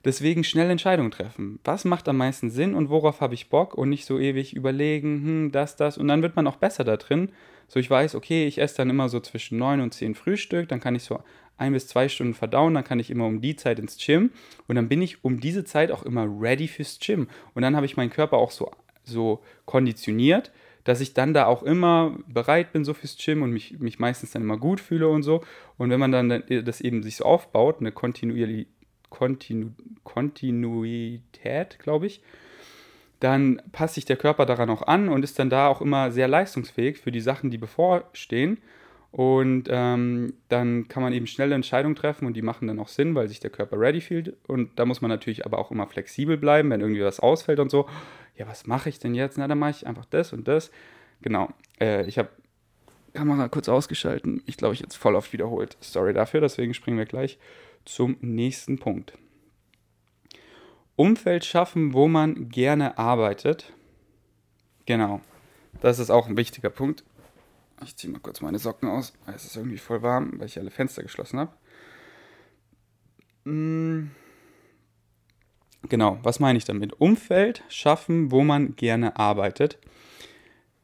[0.04, 1.58] Deswegen schnell Entscheidungen treffen.
[1.64, 5.22] Was macht am meisten Sinn und worauf habe ich Bock und nicht so ewig überlegen,
[5.24, 5.98] hm, das, das.
[5.98, 7.30] Und dann wird man auch besser da drin.
[7.68, 10.80] So, ich weiß, okay, ich esse dann immer so zwischen 9 und 10 Frühstück, dann
[10.80, 11.20] kann ich so
[11.56, 14.30] ein bis zwei Stunden verdauen, dann kann ich immer um die Zeit ins Gym
[14.66, 17.28] und dann bin ich um diese Zeit auch immer ready fürs Gym.
[17.54, 18.70] Und dann habe ich meinen Körper auch so,
[19.04, 20.50] so konditioniert,
[20.84, 24.30] dass ich dann da auch immer bereit bin, so fürs Gym und mich, mich meistens
[24.30, 25.44] dann immer gut fühle und so.
[25.76, 28.68] Und wenn man dann das eben sich so aufbaut, eine Kontinuität,
[29.10, 29.72] Kontinu
[30.04, 32.22] Kontinuität, glaube ich,
[33.20, 36.26] dann passt sich der Körper daran auch an und ist dann da auch immer sehr
[36.26, 38.58] leistungsfähig für die Sachen, die bevorstehen.
[39.12, 43.14] Und ähm, dann kann man eben schnelle Entscheidungen treffen und die machen dann auch Sinn,
[43.16, 44.36] weil sich der Körper ready fühlt.
[44.46, 47.70] Und da muss man natürlich aber auch immer flexibel bleiben, wenn irgendwie was ausfällt und
[47.70, 47.88] so.
[48.36, 49.36] Ja, was mache ich denn jetzt?
[49.36, 50.70] Na, dann mache ich einfach das und das.
[51.22, 51.48] Genau.
[51.80, 52.30] Äh, ich habe
[53.12, 54.42] Kamera kurz ausgeschalten.
[54.46, 55.76] Ich glaube, ich jetzt voll oft wiederholt.
[55.80, 57.38] Sorry dafür, deswegen springen wir gleich
[57.84, 59.16] zum nächsten Punkt.
[60.96, 63.72] Umfeld schaffen, wo man gerne arbeitet.
[64.86, 65.20] Genau,
[65.80, 67.04] das ist auch ein wichtiger Punkt.
[67.82, 70.58] Ich ziehe mal kurz meine Socken aus, weil es ist irgendwie voll warm, weil ich
[70.58, 71.52] alle Fenster geschlossen habe.
[73.44, 74.10] Hm.
[75.88, 76.92] Genau, was meine ich damit?
[77.00, 79.78] Umfeld schaffen, wo man gerne arbeitet.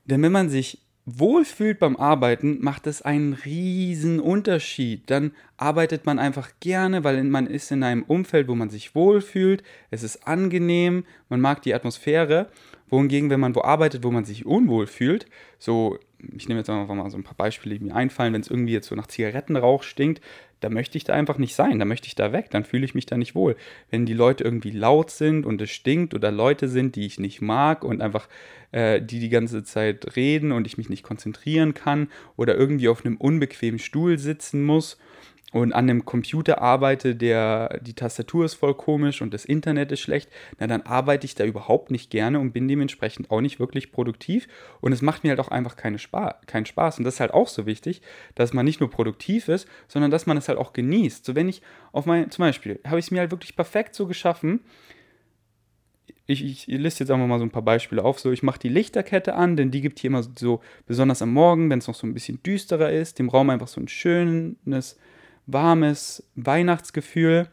[0.07, 5.09] Denn wenn man sich wohlfühlt beim Arbeiten, macht es einen riesen Unterschied.
[5.09, 9.63] Dann arbeitet man einfach gerne, weil man ist in einem Umfeld, wo man sich wohlfühlt,
[9.91, 12.49] es ist angenehm, man mag die Atmosphäre.
[12.89, 15.27] Wohingegen, wenn man wo arbeitet, wo man sich unwohl fühlt,
[15.59, 15.99] so,
[16.37, 18.73] ich nehme jetzt einfach mal so ein paar Beispiele, die mir einfallen, wenn es irgendwie
[18.73, 20.21] jetzt so nach Zigarettenrauch stinkt,
[20.61, 22.95] da möchte ich da einfach nicht sein, da möchte ich da weg, dann fühle ich
[22.95, 23.57] mich da nicht wohl.
[23.91, 27.43] Wenn die Leute irgendwie laut sind und es stinkt oder Leute sind, die ich nicht
[27.43, 28.29] mag und einfach
[28.73, 33.05] äh, die die ganze Zeit reden und ich mich nicht konzentrieren kann oder irgendwie auf
[33.05, 34.97] einem unbequemen Stuhl sitzen muss
[35.57, 40.01] und an einem Computer arbeite, der die Tastatur ist voll komisch und das Internet ist
[40.01, 43.91] schlecht, na dann arbeite ich da überhaupt nicht gerne und bin dementsprechend auch nicht wirklich
[43.91, 44.49] produktiv
[44.83, 47.33] und es macht mir halt auch einfach keine Spa keinen Spaß und das ist halt
[47.33, 48.03] auch so wichtig,
[48.35, 51.25] dass man nicht nur produktiv ist, sondern dass man es halt auch genießt.
[51.25, 54.07] So wenn ich auf mein zum Beispiel habe ich es mir halt wirklich perfekt so
[54.07, 54.61] geschaffen,
[56.27, 58.19] ich, ich liste jetzt einfach mal so ein paar Beispiele auf.
[58.19, 61.71] So, ich mache die Lichterkette an, denn die gibt hier immer so, besonders am Morgen,
[61.71, 64.99] wenn es noch so ein bisschen düsterer ist, dem Raum einfach so ein schönes,
[65.47, 67.49] warmes Weihnachtsgefühl.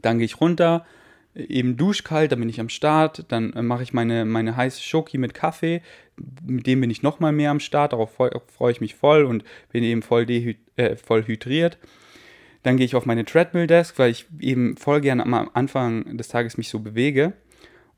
[0.00, 0.86] Dann gehe ich runter,
[1.34, 5.18] eben duschkalt, dann bin ich am Start, dann äh, mache ich meine, meine heiße Schoki
[5.18, 5.82] mit Kaffee,
[6.46, 9.82] mit dem bin ich nochmal mehr am Start, darauf freue ich mich voll und bin
[9.84, 11.78] eben voll, äh, voll hydriert.
[12.62, 16.28] Dann gehe ich auf meine Treadmill Desk, weil ich eben voll gerne am Anfang des
[16.28, 17.32] Tages mich so bewege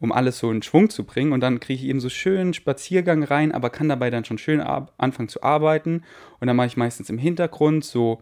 [0.05, 1.33] um alles so in Schwung zu bringen.
[1.33, 4.61] Und dann kriege ich eben so schön Spaziergang rein, aber kann dabei dann schon schön
[4.61, 6.03] anfangen zu arbeiten.
[6.41, 8.21] Und dann mache ich meistens im Hintergrund so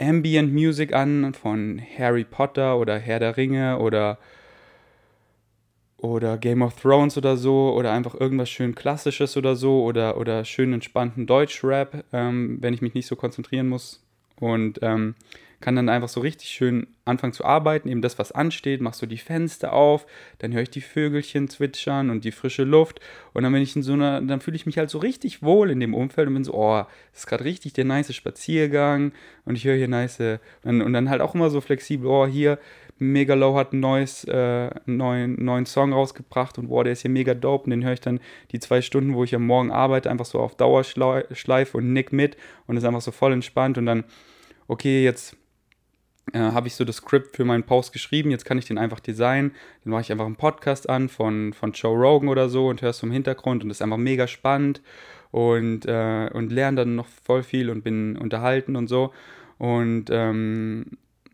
[0.00, 4.18] Ambient Music an von Harry Potter oder Herr der Ringe oder
[5.98, 10.44] oder Game of Thrones oder so oder einfach irgendwas schön Klassisches oder so oder, oder
[10.46, 14.02] schön entspannten Deutschrap, ähm, wenn ich mich nicht so konzentrieren muss.
[14.38, 15.14] Und ähm,
[15.60, 19.06] kann dann einfach so richtig schön anfangen zu arbeiten, eben das, was ansteht, machst du
[19.06, 20.06] die Fenster auf,
[20.38, 23.00] dann höre ich die Vögelchen zwitschern und die frische Luft
[23.34, 25.70] und dann bin ich in so einer, dann fühle ich mich halt so richtig wohl
[25.70, 29.12] in dem Umfeld und bin so, oh, das ist gerade richtig der nice Spaziergang
[29.44, 32.58] und ich höre hier nice und, und, dann halt auch immer so flexibel, oh, hier
[32.98, 37.32] Megalow hat ein neues, äh, neuen, neuen Song rausgebracht und boah, der ist hier mega
[37.32, 38.20] dope und den höre ich dann
[38.52, 42.36] die zwei Stunden, wo ich am Morgen arbeite, einfach so auf Dauerschleife und nick mit
[42.66, 44.04] und ist einfach so voll entspannt und dann,
[44.68, 45.39] okay, jetzt
[46.32, 49.00] äh, habe ich so das Skript für meinen Post geschrieben, jetzt kann ich den einfach
[49.00, 49.52] designen.
[49.84, 53.02] Dann mache ich einfach einen Podcast an von, von Joe Rogan oder so und hörst
[53.02, 54.80] im Hintergrund und das ist einfach mega spannend
[55.30, 59.12] und, äh, und lerne dann noch voll viel und bin unterhalten und so.
[59.58, 60.86] Und ähm,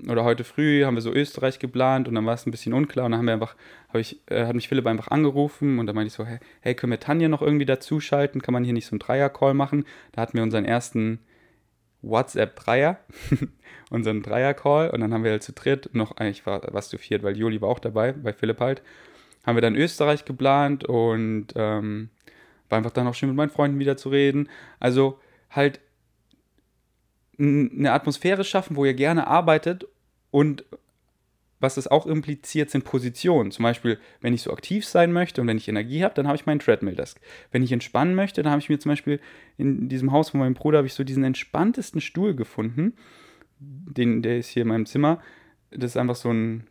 [0.09, 3.07] oder heute früh haben wir so Österreich geplant und dann war es ein bisschen unklar
[3.07, 3.57] und dann haben wir einfach,
[3.89, 6.75] habe ich, äh, hat mich Philipp einfach angerufen und dann meinte ich so, hey, hey,
[6.75, 8.43] können wir Tanja noch irgendwie dazuschalten?
[8.43, 9.85] Kann man hier nicht so einen Dreier-Call machen?
[10.13, 11.21] Da hatten wir unseren ersten
[12.03, 12.99] WhatsApp-Dreier,
[13.91, 14.91] unseren Dreier-Call.
[14.91, 17.61] Und dann haben wir halt zu dritt noch, eigentlich war was zu viert, weil Juli
[17.61, 18.83] war auch dabei, bei Philipp halt,
[19.45, 22.11] haben wir dann Österreich geplant und ähm,
[22.69, 24.49] war einfach dann auch schön mit meinen Freunden wieder zu reden.
[24.81, 25.81] Also halt
[27.39, 29.87] eine Atmosphäre schaffen, wo ihr gerne arbeitet
[30.31, 30.65] und
[31.61, 33.51] was es auch impliziert, sind Positionen.
[33.51, 36.37] Zum Beispiel, wenn ich so aktiv sein möchte und wenn ich Energie habe, dann habe
[36.37, 37.19] ich meinen Treadmill-Desk.
[37.51, 39.21] Wenn ich entspannen möchte, dann habe ich mir zum Beispiel
[39.57, 42.95] in diesem Haus von meinem Bruder habe ich so diesen entspanntesten Stuhl gefunden.
[43.59, 45.21] Den, der ist hier in meinem Zimmer.
[45.71, 46.66] Das ist einfach so ein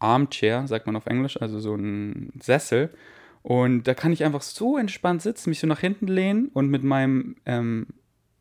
[0.00, 2.90] Armchair, sagt man auf Englisch, also so ein Sessel.
[3.42, 6.82] Und da kann ich einfach so entspannt sitzen, mich so nach hinten lehnen und mit
[6.82, 7.86] meinem ähm,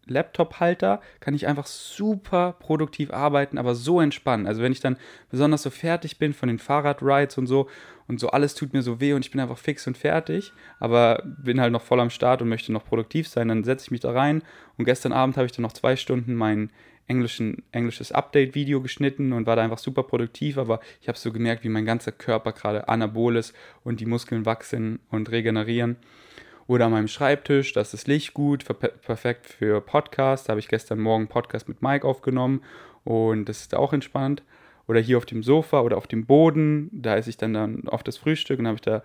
[0.08, 4.48] Laptop-Halter kann ich einfach super produktiv arbeiten, aber so entspannen.
[4.48, 4.98] Also wenn ich dann
[5.30, 7.68] besonders so fertig bin von den Fahrradrides und so
[8.08, 11.24] und so alles tut mir so weh und ich bin einfach fix und fertig, aber
[11.26, 14.02] bin halt noch voll am Start und möchte noch produktiv sein, dann setze ich mich
[14.02, 14.44] da rein
[14.78, 16.70] und gestern Abend habe ich dann noch zwei Stunden mein
[17.08, 21.64] englischen, englisches Update-Video geschnitten und war da einfach super produktiv, aber ich habe so gemerkt,
[21.64, 25.98] wie mein ganzer Körper gerade anabol ist und die Muskeln wachsen und regenerieren
[26.68, 30.48] oder an meinem Schreibtisch, das ist Licht gut, perfekt für Podcast.
[30.48, 32.64] Da habe ich gestern Morgen Podcast mit Mike aufgenommen
[33.04, 34.42] und das ist auch entspannt.
[34.88, 38.02] Oder hier auf dem Sofa oder auf dem Boden, da esse ich dann, dann auf
[38.04, 39.04] das Frühstück und habe ich da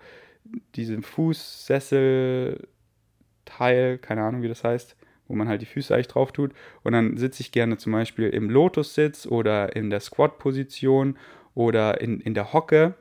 [0.75, 4.95] diesen Fußsessel-Teil, keine Ahnung wie das heißt,
[5.27, 6.53] wo man halt die Füße eigentlich drauf tut.
[6.83, 11.17] Und dann sitze ich gerne zum Beispiel im Lotus-Sitz oder in der Squat-Position
[11.53, 12.95] oder in, in der Hocke.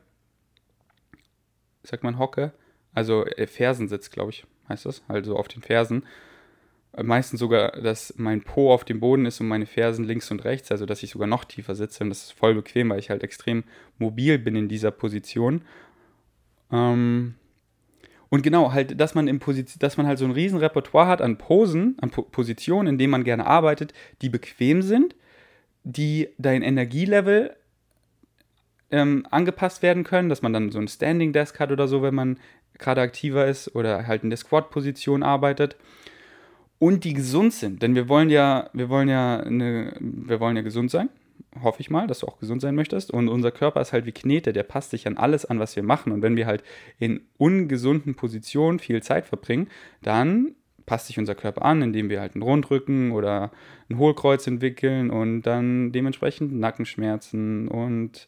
[1.83, 2.53] Sagt man Hocke?
[2.93, 5.03] Also äh, Fersensitz, glaube ich, heißt das.
[5.09, 6.05] Also auf den Fersen.
[6.93, 10.45] Äh, meistens sogar, dass mein Po auf dem Boden ist und meine Fersen links und
[10.45, 12.05] rechts, also dass ich sogar noch tiefer sitze.
[12.05, 13.65] Und das ist voll bequem, weil ich halt extrem
[13.99, 15.63] mobil bin in dieser Position.
[16.73, 17.35] Ähm,
[18.29, 19.41] und genau, halt, dass man, im
[19.81, 23.11] dass man halt so ein riesen Repertoire hat an Posen, an po Positionen, in denen
[23.11, 25.17] man gerne arbeitet, die bequem sind,
[25.83, 27.57] die dein Energielevel
[28.93, 32.15] ähm, angepasst werden können, dass man dann so ein Standing Desk hat oder so, wenn
[32.15, 32.39] man
[32.81, 35.77] gerade aktiver ist oder halt in der Squat-Position arbeitet
[36.81, 40.63] und die gesund sind, denn wir wollen ja, wir wollen ja, eine, wir wollen ja
[40.63, 41.11] gesund sein,
[41.63, 43.11] hoffe ich mal, dass du auch gesund sein möchtest.
[43.11, 45.83] Und unser Körper ist halt wie Knete, der passt sich an alles an, was wir
[45.83, 46.13] machen.
[46.13, 46.63] Und wenn wir halt
[46.99, 49.69] in ungesunden Positionen viel Zeit verbringen,
[50.03, 50.55] dann
[50.87, 53.53] passt sich unser Körper an, indem wir halt einen Rundrücken oder
[53.89, 58.27] ein Hohlkreuz entwickeln und dann dementsprechend Nackenschmerzen und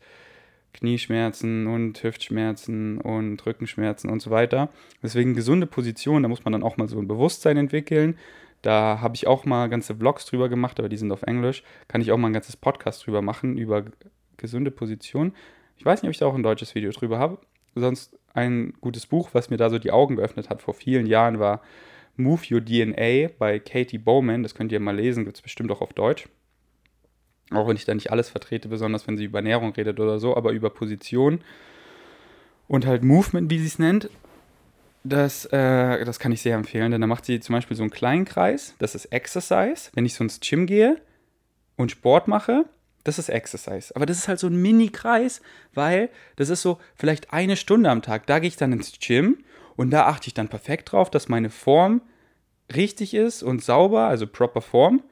[0.72, 4.70] Knieschmerzen und Hüftschmerzen und Rückenschmerzen und so weiter.
[5.02, 8.16] Deswegen gesunde Position, da muss man dann auch mal so ein Bewusstsein entwickeln,
[8.62, 11.64] Da habe ich auch mal ganze Vlogs drüber gemacht, aber die sind auf Englisch.
[11.88, 13.84] Kann ich auch mal ein ganzes Podcast drüber machen, über
[14.36, 15.34] gesunde Position.
[15.76, 17.38] Ich weiß nicht, ob ich da auch ein deutsches Video drüber habe.
[17.74, 21.38] Sonst ein gutes Buch, was mir da so die Augen geöffnet hat vor vielen Jahren,
[21.40, 21.60] war
[22.16, 24.42] Move Your DNA bei Katie Bowman.
[24.42, 26.28] Das könnt ihr mal lesen, gibt es bestimmt auch auf Deutsch.
[27.56, 30.36] Auch wenn ich da nicht alles vertrete, besonders wenn sie über Ernährung redet oder so,
[30.36, 31.40] aber über Position
[32.68, 34.08] und halt Movement, wie sie es nennt.
[35.04, 37.90] Das, äh, das kann ich sehr empfehlen, denn da macht sie zum Beispiel so einen
[37.90, 39.90] kleinen Kreis, das ist Exercise.
[39.94, 41.00] Wenn ich so ins Gym gehe
[41.76, 42.66] und Sport mache,
[43.04, 43.94] das ist Exercise.
[43.96, 45.42] Aber das ist halt so ein Mini-Kreis,
[45.74, 48.26] weil das ist so vielleicht eine Stunde am Tag.
[48.26, 49.38] Da gehe ich dann ins Gym
[49.76, 52.02] und da achte ich dann perfekt drauf, dass meine Form
[52.74, 55.02] richtig ist und sauber, also proper Form.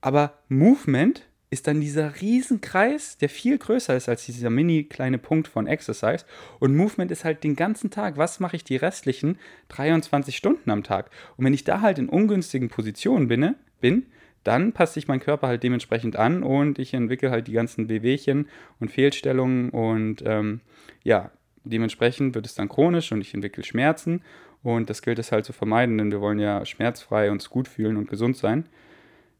[0.00, 5.48] Aber Movement ist dann dieser Riesenkreis, der viel größer ist als dieser mini kleine Punkt
[5.48, 6.26] von Exercise.
[6.58, 8.16] Und Movement ist halt den ganzen Tag.
[8.18, 11.10] Was mache ich die restlichen 23 Stunden am Tag?
[11.36, 14.06] Und wenn ich da halt in ungünstigen Positionen bin, bin
[14.44, 18.48] dann passt sich mein Körper halt dementsprechend an und ich entwickle halt die ganzen Wehwehchen
[18.80, 20.60] und Fehlstellungen und ähm,
[21.02, 21.30] ja,
[21.64, 24.22] dementsprechend wird es dann chronisch und ich entwickle Schmerzen
[24.62, 27.96] und das gilt es halt zu vermeiden, denn wir wollen ja schmerzfrei uns gut fühlen
[27.96, 28.66] und gesund sein.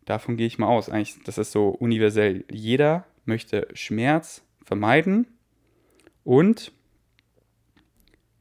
[0.08, 0.88] Davon gehe ich mal aus.
[0.88, 2.46] Eigentlich, das ist so universell.
[2.50, 5.26] Jeder möchte Schmerz vermeiden
[6.24, 6.72] und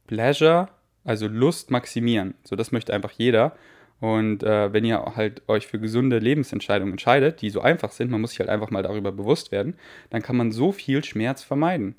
[0.07, 0.69] Pleasure,
[1.03, 2.35] also Lust maximieren.
[2.45, 3.57] So, das möchte einfach jeder.
[3.99, 8.21] Und äh, wenn ihr halt euch für gesunde Lebensentscheidungen entscheidet, die so einfach sind, man
[8.21, 9.75] muss sich halt einfach mal darüber bewusst werden,
[10.09, 11.97] dann kann man so viel Schmerz vermeiden.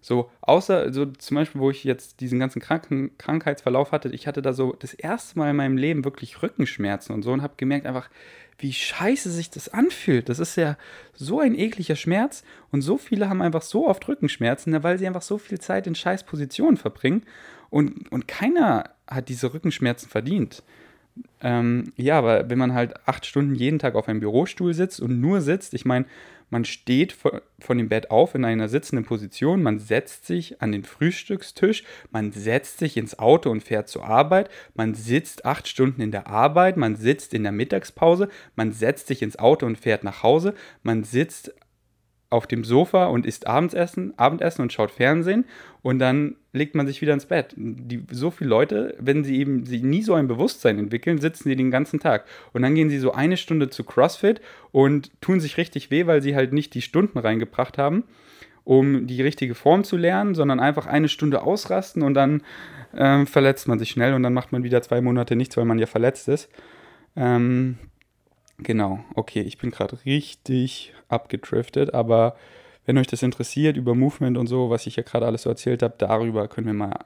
[0.00, 4.40] So, außer, so zum Beispiel, wo ich jetzt diesen ganzen Kranken Krankheitsverlauf hatte, ich hatte
[4.40, 7.84] da so das erste Mal in meinem Leben wirklich Rückenschmerzen und so und habe gemerkt
[7.84, 8.08] einfach,
[8.60, 10.28] wie scheiße sich das anfühlt.
[10.28, 10.76] Das ist ja
[11.14, 15.22] so ein ekliger Schmerz und so viele haben einfach so oft Rückenschmerzen, weil sie einfach
[15.22, 17.22] so viel Zeit in scheiß Positionen verbringen
[17.70, 20.62] und, und keiner hat diese Rückenschmerzen verdient.
[21.42, 25.20] Ähm, ja, aber wenn man halt acht Stunden jeden Tag auf einem Bürostuhl sitzt und
[25.20, 26.06] nur sitzt, ich meine,
[26.50, 30.84] man steht von dem Bett auf in einer sitzenden Position, man setzt sich an den
[30.84, 36.10] Frühstückstisch, man setzt sich ins Auto und fährt zur Arbeit, man sitzt acht Stunden in
[36.10, 40.22] der Arbeit, man sitzt in der Mittagspause, man setzt sich ins Auto und fährt nach
[40.22, 41.54] Hause, man sitzt
[42.30, 45.44] auf dem Sofa und isst Abendessen, Abendessen und schaut Fernsehen
[45.82, 47.54] und dann legt man sich wieder ins Bett.
[47.56, 51.56] Die, so viele Leute, wenn sie eben sie nie so ein Bewusstsein entwickeln, sitzen sie
[51.56, 52.24] den ganzen Tag.
[52.52, 54.40] Und dann gehen sie so eine Stunde zu CrossFit
[54.70, 58.04] und tun sich richtig weh, weil sie halt nicht die Stunden reingebracht haben,
[58.62, 62.42] um die richtige Form zu lernen, sondern einfach eine Stunde ausrasten und dann
[62.96, 65.80] ähm, verletzt man sich schnell und dann macht man wieder zwei Monate nichts, weil man
[65.80, 66.48] ja verletzt ist.
[67.16, 67.78] Ähm,
[68.62, 72.36] Genau, okay, ich bin gerade richtig abgedriftet, aber
[72.84, 75.82] wenn euch das interessiert über Movement und so, was ich ja gerade alles so erzählt
[75.82, 76.98] habe, darüber können wir mal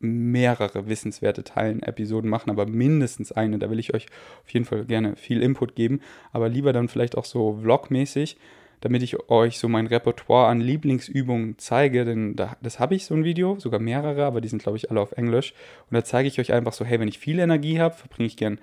[0.00, 3.58] mehrere wissenswerte Teilen Episoden machen, aber mindestens eine.
[3.58, 4.06] Da will ich euch
[4.42, 6.00] auf jeden Fall gerne viel Input geben,
[6.32, 8.38] aber lieber dann vielleicht auch so vlogmäßig,
[8.80, 13.14] damit ich euch so mein Repertoire an Lieblingsübungen zeige, denn da, das habe ich so
[13.14, 15.52] ein Video, sogar mehrere, aber die sind glaube ich alle auf Englisch
[15.90, 18.38] und da zeige ich euch einfach so, hey, wenn ich viel Energie habe, verbringe ich
[18.38, 18.58] gern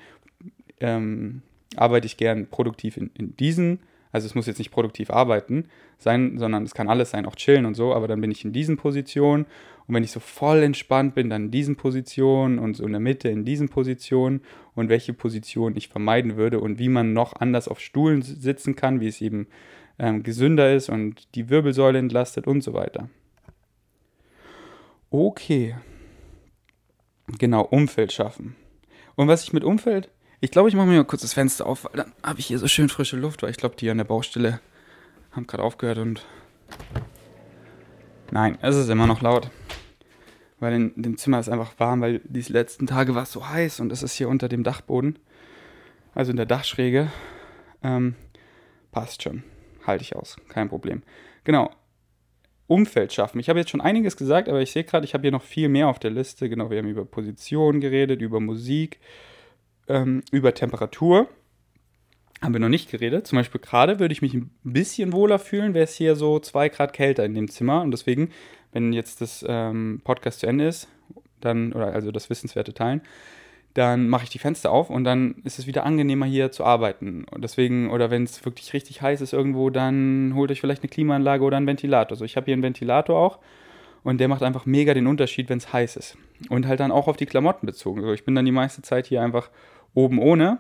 [0.80, 1.44] ähm,
[1.76, 3.80] arbeite ich gern produktiv in, in diesen,
[4.12, 5.66] also es muss jetzt nicht produktiv arbeiten
[5.98, 8.54] sein, sondern es kann alles sein, auch chillen und so, aber dann bin ich in
[8.54, 9.46] diesen Positionen
[9.88, 13.02] und wenn ich so voll entspannt bin, dann in diesen Positionen und so in der
[13.02, 14.42] Mitte in diesen Positionen
[14.76, 19.00] und welche Position ich vermeiden würde und wie man noch anders auf Stuhlen sitzen kann,
[19.00, 19.48] wie es eben
[20.00, 23.10] ähm, gesünder ist und die Wirbelsäule entlastet und so weiter.
[25.10, 25.76] Okay.
[27.40, 28.56] Genau, Umfeld schaffen.
[29.16, 31.86] Und was ich mit Umfeld ich glaube, ich mache mir mal kurz das Fenster auf,
[31.86, 34.06] weil dann habe ich hier so schön frische Luft, weil ich glaube, die an der
[34.06, 34.60] Baustelle
[35.32, 36.26] haben gerade aufgehört und.
[38.32, 39.50] Nein, es ist immer noch laut.
[40.60, 43.80] Weil in dem Zimmer ist einfach warm, weil diese letzten Tage war es so heiß
[43.80, 45.20] und es ist hier unter dem Dachboden.
[46.14, 47.12] Also in der Dachschräge.
[47.84, 48.16] Ähm,
[48.92, 49.44] passt schon.
[49.86, 50.38] Halte ich aus.
[50.50, 51.04] Kein Problem.
[51.44, 51.72] Genau.
[52.66, 53.40] Umfeld schaffen.
[53.40, 55.70] Ich habe jetzt schon einiges gesagt, aber ich sehe gerade, ich habe hier noch viel
[55.70, 56.50] mehr auf der Liste.
[56.50, 59.00] Genau, wir haben über Position geredet, über Musik,
[59.88, 61.28] ähm, über Temperatur
[62.42, 63.26] haben wir noch nicht geredet.
[63.26, 66.70] Zum Beispiel gerade würde ich mich ein bisschen wohler fühlen, wäre es hier so zwei
[66.70, 67.82] Grad kälter in dem Zimmer.
[67.82, 68.30] Und deswegen,
[68.72, 70.88] wenn jetzt das ähm, Podcast zu Ende ist,
[71.42, 73.02] dann, oder also das Wissenswerte teilen,
[73.74, 77.26] dann mache ich die Fenster auf und dann ist es wieder angenehmer hier zu arbeiten.
[77.30, 80.90] Und deswegen, oder wenn es wirklich richtig heiß ist irgendwo, dann holt euch vielleicht eine
[80.90, 82.14] Klimaanlage oder einen Ventilator.
[82.14, 83.38] Also ich habe hier einen Ventilator auch
[84.04, 86.18] und der macht einfach mega den Unterschied, wenn es heiß ist.
[86.50, 88.02] Und halt dann auch auf die Klamotten bezogen.
[88.02, 89.52] Also ich bin dann die meiste Zeit hier einfach
[89.98, 90.60] oben ohne,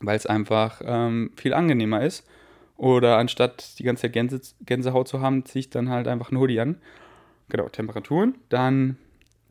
[0.00, 2.24] weil es einfach ähm, viel angenehmer ist.
[2.76, 6.60] Oder anstatt die ganze Gänse, Gänsehaut zu haben, ziehe ich dann halt einfach ein Hoodie
[6.60, 6.76] an.
[7.48, 8.36] Genau, Temperaturen.
[8.50, 8.98] Dann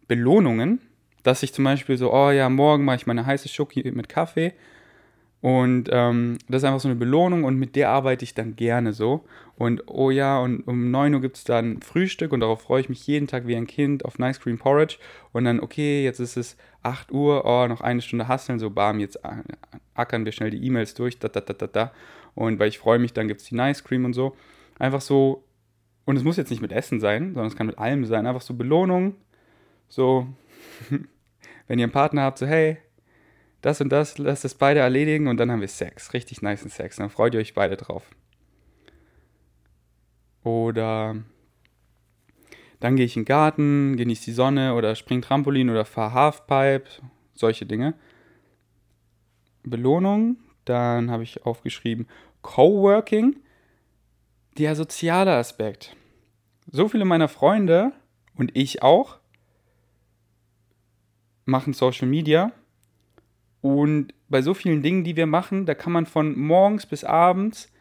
[0.08, 0.80] Belohnungen,
[1.24, 4.54] dass ich zum Beispiel so, oh ja, morgen mache ich meine heiße Schoki mit Kaffee.
[5.40, 8.92] Und ähm, das ist einfach so eine Belohnung und mit der arbeite ich dann gerne
[8.92, 9.24] so.
[9.56, 12.90] Und oh ja, und um 9 Uhr gibt es dann Frühstück und darauf freue ich
[12.90, 14.98] mich jeden Tag wie ein Kind auf Nice Cream Porridge.
[15.34, 19.00] Und dann, okay, jetzt ist es 8 Uhr, oh, noch eine Stunde hasseln, so bam,
[19.00, 19.20] jetzt
[19.94, 21.92] ackern wir schnell die E-Mails durch, da, da, da, da, da.
[22.34, 24.36] Und weil ich freue mich, dann gibt es die Nice Cream und so.
[24.80, 25.44] Einfach so,
[26.06, 28.26] und es muss jetzt nicht mit Essen sein, sondern es kann mit allem sein.
[28.26, 29.16] Einfach so Belohnung,
[29.88, 30.28] so,
[31.68, 32.78] wenn ihr einen Partner habt, so, hey,
[33.68, 36.14] das und das, lasst es beide erledigen und dann haben wir Sex.
[36.14, 36.96] Richtig nice Sex.
[36.96, 38.04] Dann freut ihr euch beide drauf.
[40.44, 41.18] Oder
[42.80, 46.90] dann gehe ich in den Garten, genieße die Sonne oder spring Trampolin oder fahre Halfpipe,
[47.34, 47.94] solche Dinge.
[49.64, 52.08] Belohnung, dann habe ich aufgeschrieben
[52.42, 53.36] Coworking,
[54.58, 55.98] der soziale Aspekt.
[56.72, 57.92] So viele meiner Freunde
[58.36, 59.20] und ich auch
[61.44, 62.54] machen Social Media
[63.62, 67.72] und bei so vielen Dingen, die wir machen, da kann man von morgens bis abends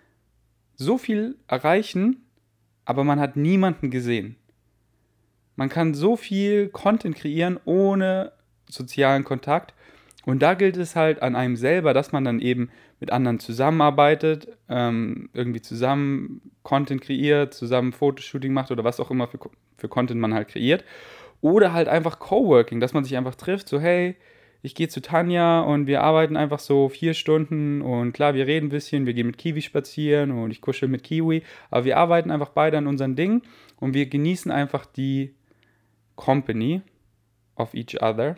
[0.75, 2.25] so viel erreichen,
[2.85, 4.37] aber man hat niemanden gesehen.
[5.57, 8.33] Man kann so viel Content kreieren ohne
[8.69, 9.75] sozialen Kontakt.
[10.25, 12.69] Und da gilt es halt an einem selber, dass man dann eben
[12.99, 19.29] mit anderen zusammenarbeitet, ähm, irgendwie zusammen Content kreiert, zusammen Fotoshooting macht oder was auch immer
[19.29, 19.39] für,
[19.79, 20.85] für Content man halt kreiert.
[21.41, 24.17] Oder halt einfach Coworking, dass man sich einfach trifft, so hey,
[24.63, 28.67] ich gehe zu Tanja und wir arbeiten einfach so vier Stunden und klar, wir reden
[28.67, 32.31] ein bisschen, wir gehen mit Kiwi spazieren und ich kuschel mit Kiwi, aber wir arbeiten
[32.31, 33.43] einfach beide an unseren Dingen
[33.79, 35.35] und wir genießen einfach die
[36.17, 36.83] Company
[37.57, 38.37] of each other.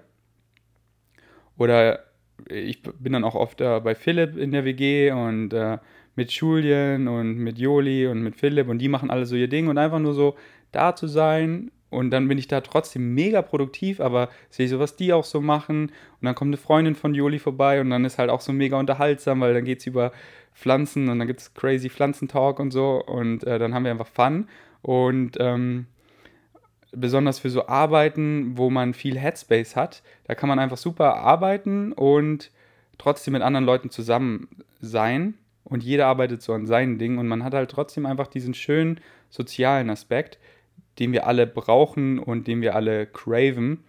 [1.56, 2.04] Oder
[2.48, 5.78] ich bin dann auch oft äh, bei Philipp in der WG und äh,
[6.14, 9.68] mit Julien und mit Joli und mit Philipp und die machen alle so ihr Ding
[9.68, 10.36] und einfach nur so
[10.72, 14.96] da zu sein und dann bin ich da trotzdem mega produktiv, aber sehe so, was
[14.96, 15.86] die auch so machen.
[15.86, 18.78] Und dann kommt eine Freundin von Joli vorbei und dann ist halt auch so mega
[18.78, 20.12] unterhaltsam, weil dann geht es über
[20.54, 23.02] Pflanzen und dann gibt es crazy Pflanzentalk und so.
[23.02, 24.48] Und äh, dann haben wir einfach Fun.
[24.82, 25.86] Und ähm,
[26.92, 31.92] besonders für so Arbeiten, wo man viel Headspace hat, da kann man einfach super arbeiten
[31.92, 32.50] und
[32.98, 34.48] trotzdem mit anderen Leuten zusammen
[34.80, 35.34] sein.
[35.64, 39.00] Und jeder arbeitet so an seinen Dingen und man hat halt trotzdem einfach diesen schönen
[39.30, 40.38] sozialen Aspekt
[40.98, 43.84] den wir alle brauchen und den wir alle craven.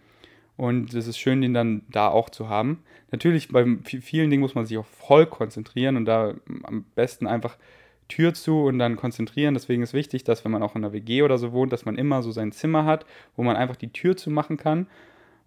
[0.58, 2.84] Und es ist schön, den dann da auch zu haben.
[3.12, 6.34] Natürlich, bei vielen Dingen muss man sich auch voll konzentrieren und da
[6.64, 7.58] am besten einfach
[8.10, 9.54] Tür zu und dann konzentrieren.
[9.54, 11.98] Deswegen ist wichtig, dass wenn man auch in einer WG oder so wohnt, dass man
[11.98, 13.06] immer so sein Zimmer hat,
[13.36, 14.88] wo man einfach die Tür zu machen kann.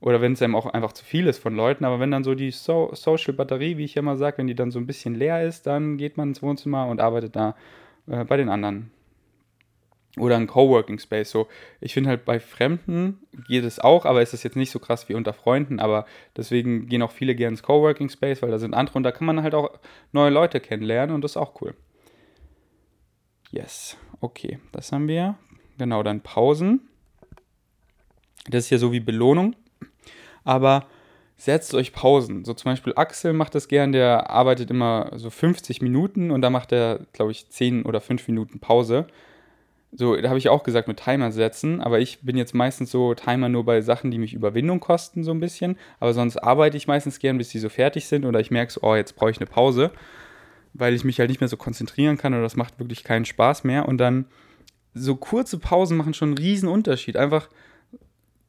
[0.00, 1.84] Oder wenn es einem auch einfach zu viel ist von Leuten.
[1.84, 4.70] Aber wenn dann so die so Social Batterie, wie ich immer sage, wenn die dann
[4.70, 7.54] so ein bisschen leer ist, dann geht man ins Wohnzimmer und arbeitet da
[8.06, 8.90] äh, bei den anderen
[10.18, 11.30] oder ein Coworking Space.
[11.30, 11.48] So,
[11.80, 15.08] ich finde halt bei Fremden geht es auch, aber es ist jetzt nicht so krass
[15.08, 15.80] wie unter Freunden.
[15.80, 16.06] Aber
[16.36, 19.26] deswegen gehen auch viele gerne ins Coworking Space, weil da sind andere und da kann
[19.26, 19.70] man halt auch
[20.12, 21.74] neue Leute kennenlernen und das ist auch cool.
[23.50, 25.36] Yes, okay, das haben wir.
[25.78, 26.88] Genau, dann Pausen.
[28.48, 29.56] Das ist ja so wie Belohnung.
[30.44, 30.86] Aber
[31.36, 32.44] setzt euch Pausen.
[32.44, 36.50] So zum Beispiel Axel macht das gern, der arbeitet immer so 50 Minuten und da
[36.50, 39.06] macht er, glaube ich, 10 oder 5 Minuten Pause.
[39.94, 43.12] So, da habe ich auch gesagt mit Timer setzen, aber ich bin jetzt meistens so
[43.14, 45.76] Timer nur bei Sachen, die mich Überwindung kosten, so ein bisschen.
[46.00, 48.80] Aber sonst arbeite ich meistens gern, bis die so fertig sind oder ich merke so,
[48.82, 49.90] oh, jetzt brauche ich eine Pause,
[50.72, 53.64] weil ich mich halt nicht mehr so konzentrieren kann oder das macht wirklich keinen Spaß
[53.64, 53.86] mehr.
[53.86, 54.24] Und dann
[54.94, 57.18] so kurze Pausen machen schon einen riesen Unterschied.
[57.18, 57.50] Einfach,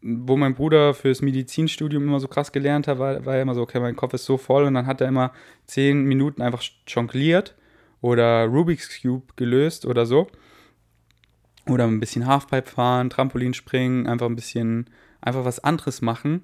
[0.01, 3.63] wo mein Bruder fürs Medizinstudium immer so krass gelernt hat, war, war er immer so,
[3.63, 5.33] okay, mein Kopf ist so voll und dann hat er immer
[5.65, 7.53] zehn Minuten einfach jongliert
[7.99, 10.27] oder Rubik's Cube gelöst oder so.
[11.67, 14.89] Oder ein bisschen Halfpipe fahren, Trampolin springen, einfach ein bisschen,
[15.21, 16.43] einfach was anderes machen.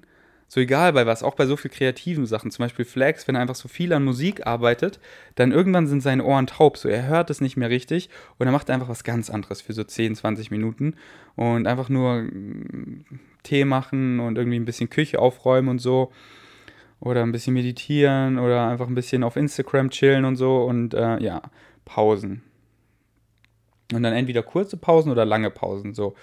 [0.52, 2.50] So egal bei was, auch bei so viel kreativen Sachen.
[2.50, 4.98] Zum Beispiel Flex, wenn er einfach so viel an Musik arbeitet,
[5.36, 6.76] dann irgendwann sind seine Ohren taub.
[6.76, 9.74] So, er hört es nicht mehr richtig und er macht einfach was ganz anderes für
[9.74, 10.96] so 10, 20 Minuten.
[11.36, 13.04] Und einfach nur mm,
[13.44, 16.10] Tee machen und irgendwie ein bisschen Küche aufräumen und so.
[16.98, 20.64] Oder ein bisschen meditieren oder einfach ein bisschen auf Instagram chillen und so.
[20.64, 21.42] Und äh, ja,
[21.84, 22.42] Pausen.
[23.92, 25.94] Und dann entweder kurze Pausen oder lange Pausen.
[25.94, 26.14] So,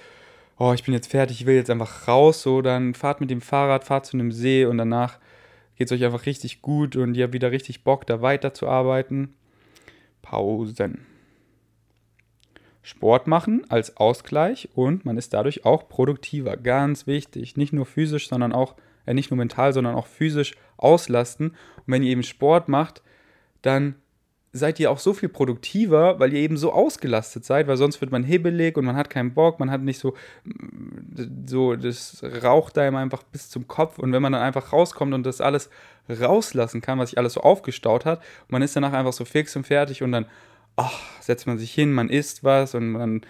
[0.58, 2.42] oh, ich bin jetzt fertig, ich will jetzt einfach raus.
[2.42, 5.20] So, dann fahrt mit dem Fahrrad, fahrt zu einem See und danach
[5.76, 9.36] geht es euch einfach richtig gut und ihr habt wieder richtig Bock, da weiterzuarbeiten.
[10.22, 11.06] Pausen.
[12.82, 16.56] Sport machen als Ausgleich und man ist dadurch auch produktiver.
[16.56, 17.58] Ganz wichtig.
[17.58, 21.50] Nicht nur physisch, sondern auch, äh, nicht nur mental, sondern auch physisch auslasten.
[21.50, 23.04] Und wenn ihr eben Sport macht,
[23.62, 23.96] dann
[24.58, 28.12] seid ihr auch so viel produktiver, weil ihr eben so ausgelastet seid, weil sonst wird
[28.12, 30.16] man hibbelig und man hat keinen Bock, man hat nicht so,
[31.46, 35.26] so, das raucht einem einfach bis zum Kopf und wenn man dann einfach rauskommt und
[35.26, 35.70] das alles
[36.10, 39.66] rauslassen kann, was sich alles so aufgestaut hat, man ist danach einfach so fix und
[39.66, 40.26] fertig und dann,
[40.76, 43.22] ach, setzt man sich hin, man isst was und man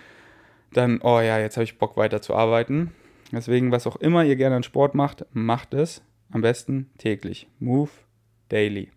[0.73, 2.91] dann, oh ja, jetzt habe ich Bock weiter zu arbeiten.
[3.31, 6.01] Deswegen, was auch immer ihr gerne an Sport macht, macht es
[6.31, 7.47] am besten täglich.
[7.59, 7.89] Move
[8.49, 8.96] daily.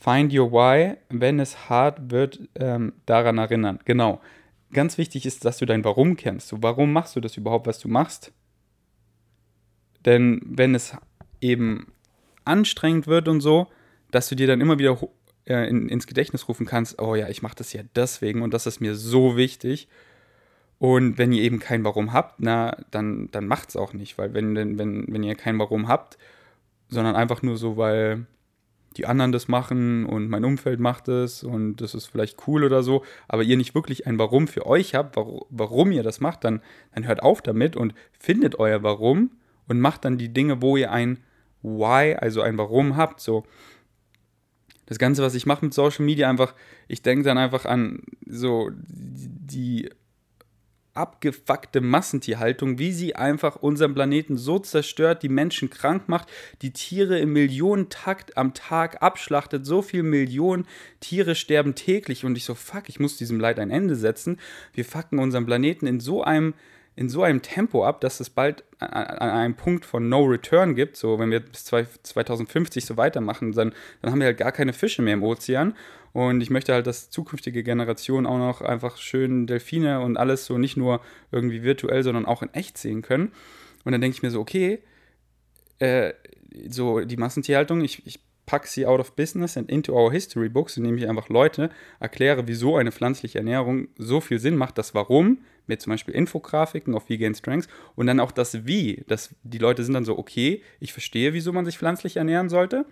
[0.00, 3.80] Find your why, wenn es hart wird, ähm, daran erinnern.
[3.84, 4.20] Genau.
[4.72, 6.48] Ganz wichtig ist, dass du dein Warum kennst.
[6.48, 8.32] So, warum machst du das überhaupt, was du machst?
[10.04, 10.96] Denn wenn es
[11.40, 11.92] eben
[12.44, 13.66] anstrengend wird und so,
[14.12, 14.96] dass du dir dann immer wieder
[15.46, 18.66] äh, in, ins Gedächtnis rufen kannst, oh ja, ich mache das ja deswegen und das
[18.66, 19.88] ist mir so wichtig.
[20.78, 24.54] Und wenn ihr eben kein Warum habt, na, dann, dann es auch nicht, weil wenn,
[24.54, 24.78] wenn,
[25.08, 26.18] wenn ihr kein Warum habt,
[26.88, 28.26] sondern einfach nur so, weil
[28.96, 32.82] die anderen das machen und mein Umfeld macht es und das ist vielleicht cool oder
[32.82, 36.62] so, aber ihr nicht wirklich ein Warum für euch habt, warum ihr das macht, dann,
[36.94, 39.30] dann hört auf damit und findet euer Warum
[39.66, 41.18] und macht dann die Dinge, wo ihr ein
[41.62, 43.20] Why, also ein Warum habt.
[43.20, 43.44] So,
[44.86, 46.54] das Ganze, was ich mache mit Social Media, einfach,
[46.88, 49.90] ich denke dann einfach an so die
[50.98, 56.28] abgefuckte Massentierhaltung, wie sie einfach unseren Planeten so zerstört, die Menschen krank macht,
[56.60, 60.66] die Tiere im Millionentakt am Tag abschlachtet, so viele Millionen
[61.00, 64.38] Tiere sterben täglich und ich so, fuck, ich muss diesem Leid ein Ende setzen.
[64.74, 66.54] Wir fucken unseren Planeten in so einem
[66.98, 68.90] in so einem Tempo ab, dass es bald an
[69.30, 70.96] einem Punkt von No Return gibt.
[70.96, 73.72] So, wenn wir bis 2050 so weitermachen, dann,
[74.02, 75.76] dann haben wir halt gar keine Fische mehr im Ozean.
[76.12, 80.58] Und ich möchte halt, dass zukünftige Generationen auch noch einfach schön Delfine und alles so
[80.58, 83.30] nicht nur irgendwie virtuell, sondern auch in echt sehen können.
[83.84, 84.80] Und dann denke ich mir so, okay,
[85.78, 86.14] äh,
[86.68, 88.18] so die Massentierhaltung, ich, ich
[88.48, 91.68] packe sie out of business and into our history books, indem ich einfach Leute
[92.00, 96.94] erkläre, wieso eine pflanzliche Ernährung so viel Sinn macht, das Warum, mit zum Beispiel Infografiken
[96.94, 99.04] auf Vegan Strengths und dann auch das Wie.
[99.06, 102.86] Das, die Leute sind dann so, okay, ich verstehe, wieso man sich pflanzlich ernähren sollte,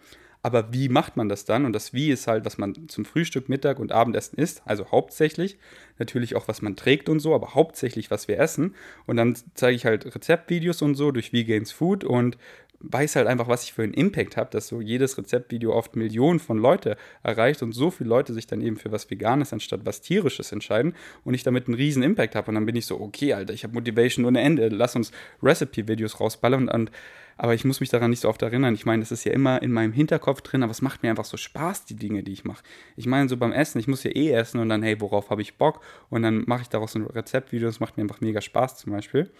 [0.46, 1.64] aber wie macht man das dann?
[1.64, 5.58] Und das Wie ist halt, was man zum Frühstück, Mittag und Abendessen isst, also hauptsächlich.
[5.98, 8.76] Natürlich auch, was man trägt und so, aber hauptsächlich, was wir essen.
[9.06, 12.38] Und dann zeige ich halt Rezeptvideos und so durch Vegans Food und
[12.80, 16.38] weiß halt einfach, was ich für einen Impact habe, dass so jedes Rezeptvideo oft Millionen
[16.38, 20.00] von Leute erreicht und so viele Leute sich dann eben für was Veganes anstatt was
[20.00, 22.48] Tierisches entscheiden und ich damit einen riesen Impact habe.
[22.48, 25.10] Und dann bin ich so, okay, Alter, ich habe Motivation ohne Ende, lass uns
[25.42, 26.68] Recipe-Videos rausballern.
[26.68, 26.90] Und,
[27.38, 28.74] aber ich muss mich daran nicht so oft erinnern.
[28.74, 31.24] Ich meine, das ist ja immer in meinem Hinterkopf drin, aber es macht mir einfach
[31.24, 32.62] so Spaß, die Dinge, die ich mache.
[32.96, 35.42] Ich meine, so beim Essen, ich muss ja eh essen und dann, hey, worauf habe
[35.42, 35.80] ich Bock?
[36.10, 39.30] Und dann mache ich daraus ein Rezeptvideo, das macht mir einfach mega Spaß zum Beispiel.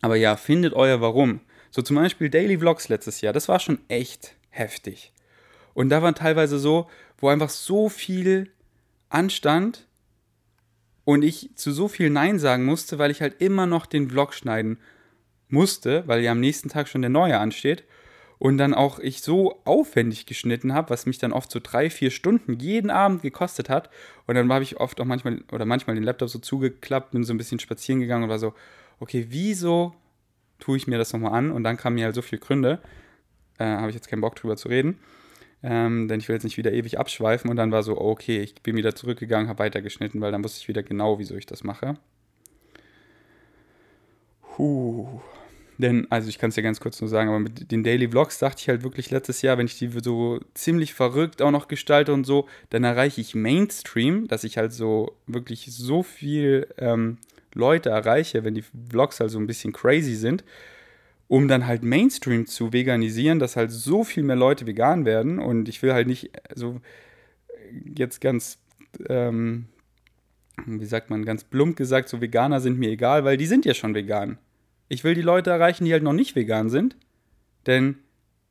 [0.00, 1.40] Aber ja, findet euer Warum.
[1.70, 5.12] So zum Beispiel Daily Vlogs letztes Jahr, das war schon echt heftig.
[5.74, 6.88] Und da waren teilweise so,
[7.18, 8.50] wo einfach so viel
[9.10, 9.86] anstand
[11.04, 14.34] und ich zu so viel Nein sagen musste, weil ich halt immer noch den Vlog
[14.34, 14.78] schneiden
[15.48, 17.84] musste, weil ja am nächsten Tag schon der neue ansteht.
[18.38, 22.12] Und dann auch ich so aufwendig geschnitten habe, was mich dann oft so drei, vier
[22.12, 23.90] Stunden jeden Abend gekostet hat.
[24.26, 27.32] Und dann habe ich oft auch manchmal oder manchmal den Laptop so zugeklappt, bin so
[27.32, 28.54] ein bisschen spazieren gegangen und war so,
[29.00, 29.94] okay, wieso
[30.58, 32.80] tue ich mir das nochmal an und dann kamen mir halt so viele Gründe,
[33.58, 34.98] äh, habe ich jetzt keinen Bock drüber zu reden,
[35.62, 38.54] ähm, denn ich will jetzt nicht wieder ewig abschweifen und dann war so, okay, ich
[38.62, 41.94] bin wieder zurückgegangen, habe weitergeschnitten, weil dann wusste ich wieder genau, wieso ich das mache.
[44.42, 45.20] Puh.
[45.78, 48.40] Denn, also ich kann es ja ganz kurz nur sagen, aber mit den Daily Vlogs
[48.40, 52.12] dachte ich halt wirklich letztes Jahr, wenn ich die so ziemlich verrückt auch noch gestalte
[52.12, 57.18] und so, dann erreiche ich Mainstream, dass ich halt so wirklich so viel ähm,
[57.54, 60.44] Leute erreiche, wenn die Vlogs halt so ein bisschen crazy sind,
[61.28, 65.38] um dann halt Mainstream zu veganisieren, dass halt so viel mehr Leute vegan werden.
[65.38, 66.80] Und ich will halt nicht so
[67.96, 68.58] jetzt ganz,
[69.08, 69.66] ähm,
[70.66, 73.74] wie sagt man, ganz plump gesagt, so Veganer sind mir egal, weil die sind ja
[73.74, 74.38] schon vegan.
[74.88, 76.96] Ich will die Leute erreichen, die halt noch nicht vegan sind,
[77.66, 77.96] denn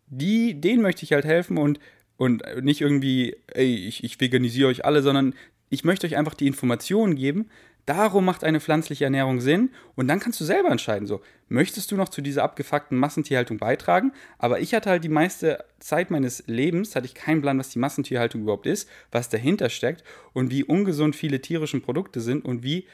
[0.08, 1.80] die, denen möchte ich halt helfen und,
[2.18, 5.34] und nicht irgendwie, ey, ich, ich veganisiere euch alle, sondern
[5.70, 7.50] ich möchte euch einfach die Informationen geben,
[7.88, 11.96] Darum macht eine pflanzliche Ernährung Sinn und dann kannst du selber entscheiden, so, möchtest du
[11.96, 14.12] noch zu dieser abgefuckten Massentierhaltung beitragen?
[14.38, 17.80] Aber ich hatte halt die meiste Zeit meines Lebens, hatte ich keinen Plan, was die
[17.80, 22.88] Massentierhaltung überhaupt ist, was dahinter steckt und wie ungesund viele tierische Produkte sind und wie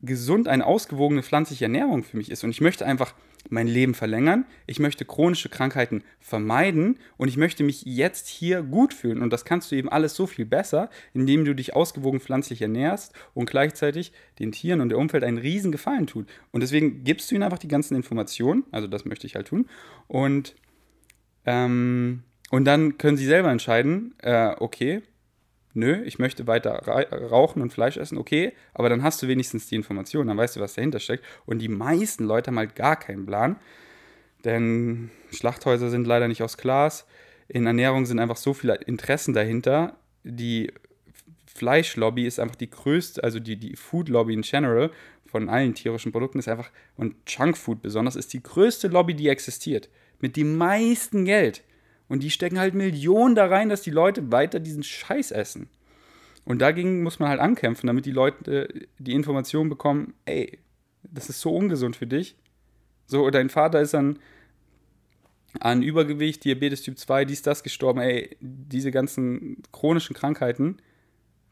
[0.00, 2.42] gesund eine ausgewogene pflanzliche Ernährung für mich ist.
[2.42, 3.14] Und ich möchte einfach
[3.50, 8.94] mein Leben verlängern, ich möchte chronische Krankheiten vermeiden und ich möchte mich jetzt hier gut
[8.94, 9.20] fühlen.
[9.20, 13.12] Und das kannst du eben alles so viel besser, indem du dich ausgewogen pflanzlich ernährst
[13.34, 16.28] und gleichzeitig den Tieren und der Umwelt einen riesen Gefallen tut.
[16.50, 19.66] Und deswegen gibst du ihnen einfach die ganzen Informationen, also das möchte ich halt tun.
[20.08, 20.54] Und,
[21.44, 25.00] ähm, Und dann können sie selber entscheiden, äh, okay,
[25.74, 26.72] nö, ich möchte weiter
[27.30, 30.60] rauchen und Fleisch essen, okay, aber dann hast du wenigstens die Information, dann weißt du,
[30.60, 31.24] was dahinter steckt.
[31.46, 33.56] Und die meisten Leute haben halt gar keinen Plan,
[34.44, 37.06] denn Schlachthäuser sind leider nicht aus Glas.
[37.48, 39.96] In Ernährung sind einfach so viele Interessen dahinter.
[40.24, 40.72] Die
[41.46, 44.90] Fleischlobby ist einfach die größte, also die, die Food-Lobby in general
[45.26, 49.88] von allen tierischen Produkten ist einfach, und Junkfood besonders, ist die größte Lobby, die existiert.
[50.20, 51.62] Mit dem meisten Geld.
[52.08, 55.68] Und die stecken halt Millionen da rein, dass die Leute weiter diesen Scheiß essen.
[56.44, 60.58] Und dagegen muss man halt ankämpfen, damit die Leute die Information bekommen, ey,
[61.02, 62.36] das ist so ungesund für dich.
[63.06, 64.18] So, dein Vater ist an,
[65.60, 70.78] an Übergewicht, Diabetes Typ 2, dies, das gestorben, ey, diese ganzen chronischen Krankheiten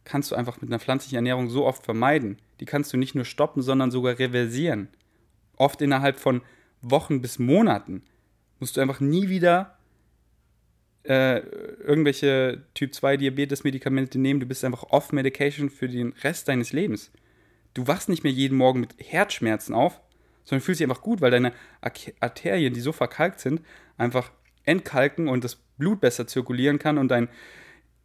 [0.04, 2.38] kannst du einfach mit einer pflanzlichen Ernährung so oft vermeiden.
[2.58, 4.88] Die kannst du nicht nur stoppen, sondern sogar reversieren.
[5.56, 6.42] Oft innerhalb von
[6.82, 8.02] Wochen bis Monaten
[8.58, 9.78] musst du einfach nie wieder
[11.04, 14.40] äh, irgendwelche Typ 2 Diabetes-Medikamente nehmen.
[14.40, 17.10] Du bist einfach off-Medication für den Rest deines Lebens.
[17.74, 20.00] Du wachst nicht mehr jeden Morgen mit Herzschmerzen auf,
[20.44, 23.62] sondern fühlst dich einfach gut, weil deine Arterien, die so verkalkt sind,
[23.96, 24.30] einfach
[24.64, 27.28] entkalken und das Blut besser zirkulieren kann und dein,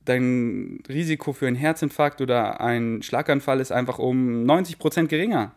[0.06, 5.54] dein Risiko für einen Herzinfarkt oder einen Schlaganfall ist einfach um 90% geringer.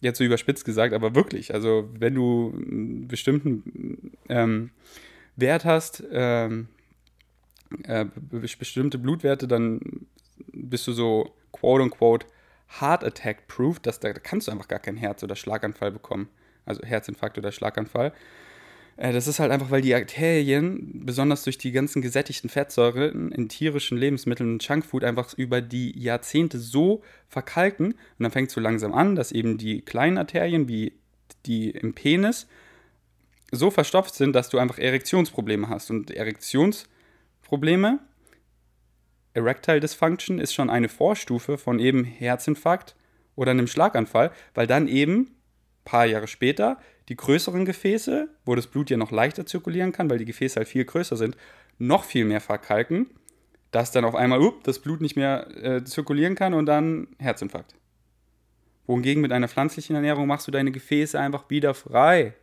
[0.00, 1.54] Jetzt so überspitzt gesagt, aber wirklich.
[1.54, 4.70] Also, wenn du einen bestimmten ähm,
[5.36, 6.68] Wert hast, ähm,
[7.84, 10.06] äh, bestimmte Blutwerte, dann
[10.52, 12.26] bist du so quote unquote
[12.80, 16.28] Heart Attack proof, dass da, da kannst du einfach gar keinen Herz- oder Schlaganfall bekommen.
[16.64, 18.12] Also Herzinfarkt oder Schlaganfall.
[18.96, 23.48] Äh, das ist halt einfach, weil die Arterien, besonders durch die ganzen gesättigten Fettsäuren in
[23.48, 27.92] tierischen Lebensmitteln und Junkfood, einfach über die Jahrzehnte so verkalken.
[27.92, 30.92] Und dann fängt es so langsam an, dass eben die kleinen Arterien, wie
[31.46, 32.46] die im Penis,
[33.52, 35.90] so verstopft sind, dass du einfach Erektionsprobleme hast.
[35.90, 38.00] Und Erektionsprobleme,
[39.34, 42.96] Erectile Dysfunction, ist schon eine Vorstufe von eben Herzinfarkt
[43.36, 45.30] oder einem Schlaganfall, weil dann eben ein
[45.84, 46.78] paar Jahre später
[47.08, 50.68] die größeren Gefäße, wo das Blut ja noch leichter zirkulieren kann, weil die Gefäße halt
[50.68, 51.36] viel größer sind,
[51.78, 53.10] noch viel mehr verkalken,
[53.70, 57.74] dass dann auf einmal up, das Blut nicht mehr äh, zirkulieren kann und dann Herzinfarkt.
[58.86, 62.34] Wohingegen mit einer pflanzlichen Ernährung machst du deine Gefäße einfach wieder frei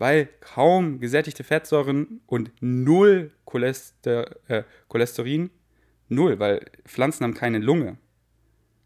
[0.00, 5.50] weil kaum gesättigte Fettsäuren und null Cholester, äh, Cholesterin,
[6.08, 7.98] null, weil Pflanzen haben keine Lunge.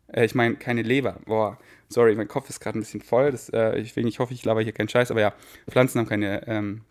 [0.08, 1.20] Äh, ich meine, keine Leber.
[1.24, 1.56] Boah,
[1.88, 4.60] sorry, mein Kopf ist gerade ein bisschen voll, das, äh, deswegen ich hoffe, ich laber
[4.60, 5.34] hier keinen Scheiß, aber ja,
[5.70, 6.82] Pflanzen haben keine ähm,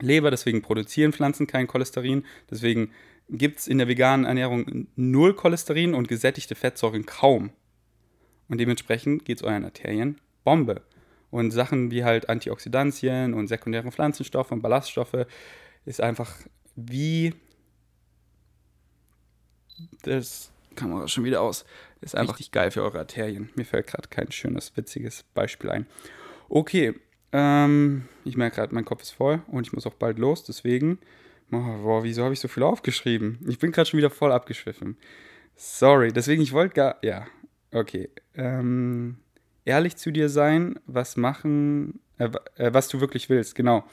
[0.00, 2.92] Leber, deswegen produzieren Pflanzen kein Cholesterin, deswegen
[3.28, 7.50] gibt es in der veganen Ernährung null Cholesterin und gesättigte Fettsäuren kaum.
[8.48, 10.82] Und dementsprechend geht es euren Arterien Bombe.
[11.30, 15.26] Und Sachen wie halt Antioxidantien und sekundäre Pflanzenstoffe und Ballaststoffe
[15.84, 16.34] ist einfach
[16.76, 17.34] wie.
[20.02, 21.64] Das kam auch schon wieder aus.
[22.00, 23.50] Ist einfach richtig geil für eure Arterien.
[23.54, 25.86] Mir fällt gerade kein schönes, witziges Beispiel ein.
[26.48, 26.94] Okay,
[27.32, 30.44] ähm, ich merke gerade, mein Kopf ist voll und ich muss auch bald los.
[30.44, 30.98] Deswegen,
[31.52, 33.38] oh, boah, wieso habe ich so viel aufgeschrieben?
[33.46, 34.96] Ich bin gerade schon wieder voll abgeschwiffen.
[35.56, 36.96] Sorry, deswegen, ich wollte gar.
[37.02, 37.26] Ja,
[37.72, 38.08] okay.
[38.34, 39.18] Ähm
[39.70, 43.84] ehrlich zu dir sein, was machen, äh, äh, was du wirklich willst, genau.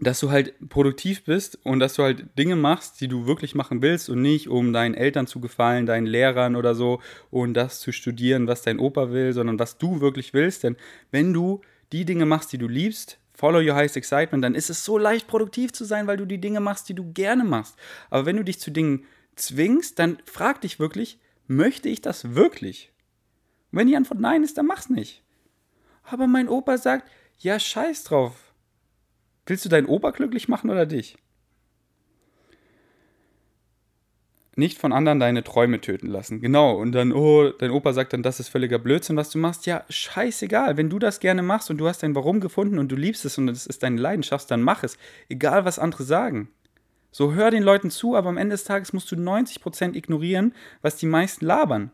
[0.00, 3.80] Dass du halt produktiv bist und dass du halt Dinge machst, die du wirklich machen
[3.80, 7.00] willst und nicht, um deinen Eltern zu gefallen, deinen Lehrern oder so
[7.30, 10.62] und das zu studieren, was dein Opa will, sondern was du wirklich willst.
[10.62, 10.76] Denn
[11.10, 14.84] wenn du die Dinge machst, die du liebst, follow your highest excitement, dann ist es
[14.84, 17.76] so leicht produktiv zu sein, weil du die Dinge machst, die du gerne machst.
[18.10, 19.06] Aber wenn du dich zu Dingen
[19.36, 22.92] zwingst, dann frag dich wirklich, möchte ich das wirklich?
[23.70, 25.22] Und wenn die Antwort nein ist, dann mach's nicht.
[26.04, 28.52] Aber mein Opa sagt, ja, scheiß drauf.
[29.46, 31.16] Willst du deinen Opa glücklich machen oder dich?
[34.56, 36.40] Nicht von anderen deine Träume töten lassen.
[36.40, 36.76] Genau.
[36.76, 39.66] Und dann, oh, dein Opa sagt dann, das ist völliger Blödsinn, was du machst.
[39.66, 40.76] Ja, scheißegal.
[40.76, 43.38] Wenn du das gerne machst und du hast dein Warum gefunden und du liebst es
[43.38, 44.98] und es ist deine Leidenschaft, dann mach es.
[45.28, 46.48] Egal, was andere sagen.
[47.12, 50.96] So hör den Leuten zu, aber am Ende des Tages musst du 90% ignorieren, was
[50.96, 51.92] die meisten labern.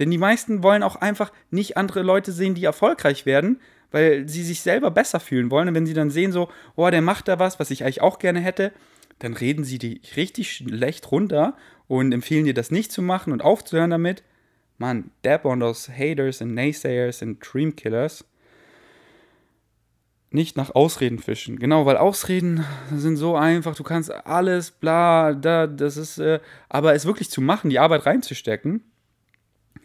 [0.00, 4.42] Denn die meisten wollen auch einfach nicht andere Leute sehen, die erfolgreich werden, weil sie
[4.42, 5.68] sich selber besser fühlen wollen.
[5.68, 8.18] Und wenn sie dann sehen, so, oh, der macht da was, was ich eigentlich auch
[8.18, 8.72] gerne hätte,
[9.18, 11.54] dann reden sie die richtig schlecht runter
[11.86, 14.22] und empfehlen dir das nicht zu machen und aufzuhören damit.
[14.78, 18.24] Mann, dab on those haters and naysayers and dreamkillers.
[20.30, 21.58] Nicht nach Ausreden fischen.
[21.58, 26.40] Genau, weil Ausreden sind so einfach, du kannst alles, bla, da, das ist, äh,
[26.70, 28.84] aber es wirklich zu machen, die Arbeit reinzustecken,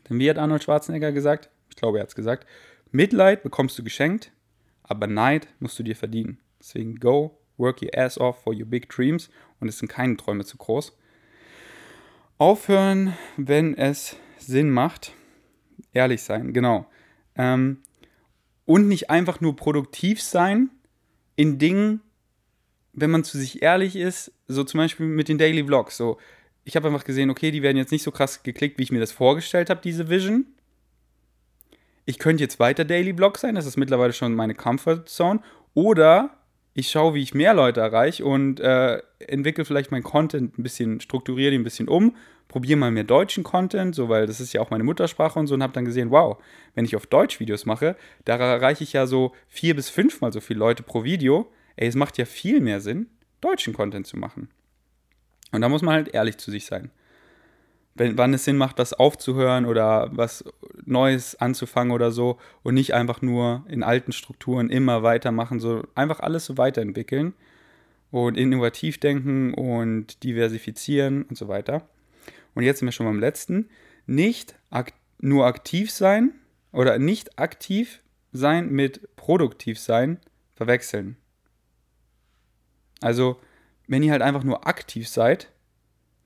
[0.09, 1.49] denn wie hat Arnold Schwarzenegger gesagt?
[1.69, 2.47] Ich glaube, er hat es gesagt.
[2.91, 4.31] Mitleid bekommst du geschenkt,
[4.83, 6.39] aber Neid musst du dir verdienen.
[6.59, 9.29] Deswegen go work your ass off for your big dreams
[9.59, 10.97] und es sind keine Träume zu groß.
[12.37, 15.13] Aufhören, wenn es Sinn macht.
[15.93, 16.85] Ehrlich sein, genau.
[17.35, 17.79] Ähm,
[18.65, 20.69] und nicht einfach nur produktiv sein
[21.35, 22.01] in Dingen,
[22.93, 25.97] wenn man zu sich ehrlich ist, so zum Beispiel mit den Daily Vlogs.
[25.97, 26.17] So,
[26.65, 28.99] ich habe einfach gesehen, okay, die werden jetzt nicht so krass geklickt, wie ich mir
[28.99, 30.47] das vorgestellt habe, diese Vision.
[32.05, 35.41] Ich könnte jetzt weiter Daily Vlog sein, das ist mittlerweile schon meine Comfort Zone.
[35.75, 36.37] Oder
[36.73, 40.99] ich schaue, wie ich mehr Leute erreiche und äh, entwickle vielleicht meinen Content ein bisschen,
[40.99, 42.15] strukturiere ihn ein bisschen um,
[42.47, 45.53] probiere mal mehr deutschen Content, so weil das ist ja auch meine Muttersprache und so
[45.53, 46.37] und habe dann gesehen, wow,
[46.73, 47.95] wenn ich auf Deutsch Videos mache,
[48.25, 51.51] da erreiche ich ja so vier bis fünfmal so viele Leute pro Video.
[51.75, 53.07] Ey, es macht ja viel mehr Sinn,
[53.39, 54.49] deutschen Content zu machen.
[55.51, 56.91] Und da muss man halt ehrlich zu sich sein.
[57.93, 60.43] Wenn, wann es Sinn macht, was aufzuhören oder was
[60.83, 66.19] Neues anzufangen oder so und nicht einfach nur in alten Strukturen immer weitermachen, so einfach
[66.19, 67.33] alles so weiterentwickeln
[68.11, 71.87] und innovativ denken und diversifizieren und so weiter.
[72.53, 73.69] Und jetzt sind wir schon beim letzten.
[74.07, 76.33] Nicht ak nur aktiv sein
[76.71, 80.19] oder nicht aktiv sein mit produktiv sein
[80.55, 81.17] verwechseln.
[83.01, 83.39] Also,
[83.87, 85.49] wenn ihr halt einfach nur aktiv seid,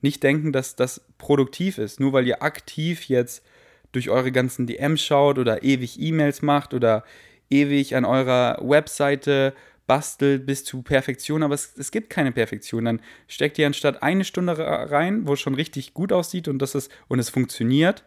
[0.02, 2.00] nicht denken, dass das produktiv ist.
[2.00, 3.44] Nur weil ihr aktiv jetzt
[3.92, 7.04] durch eure ganzen DMs schaut oder ewig E-Mails macht oder
[7.50, 9.52] ewig an eurer Webseite
[9.86, 12.84] bastelt bis zu Perfektion, aber es, es, gibt keine Perfektion.
[12.84, 16.76] Dann steckt ihr anstatt eine Stunde rein, wo es schon richtig gut aussieht und das
[16.76, 18.04] ist und es funktioniert,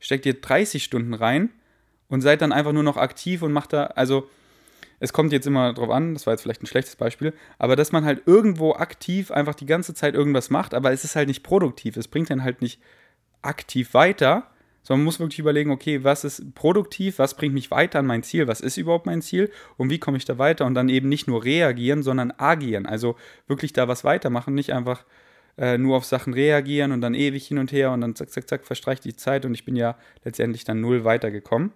[0.00, 1.50] steckt ihr 30 Stunden rein
[2.08, 4.30] und seid dann einfach nur noch aktiv und macht da, also
[5.00, 7.92] es kommt jetzt immer drauf an, das war jetzt vielleicht ein schlechtes Beispiel, aber dass
[7.92, 11.42] man halt irgendwo aktiv einfach die ganze Zeit irgendwas macht, aber es ist halt nicht
[11.42, 12.80] produktiv, es bringt dann halt nicht
[13.42, 14.50] aktiv weiter,
[14.82, 18.22] sondern man muss wirklich überlegen, okay, was ist produktiv, was bringt mich weiter an mein
[18.22, 21.08] Ziel, was ist überhaupt mein Ziel und wie komme ich da weiter und dann eben
[21.08, 25.04] nicht nur reagieren, sondern agieren, also wirklich da was weitermachen, nicht einfach
[25.58, 28.48] äh, nur auf Sachen reagieren und dann ewig hin und her und dann zack, zack,
[28.48, 31.72] zack, verstreicht die Zeit und ich bin ja letztendlich dann null weitergekommen.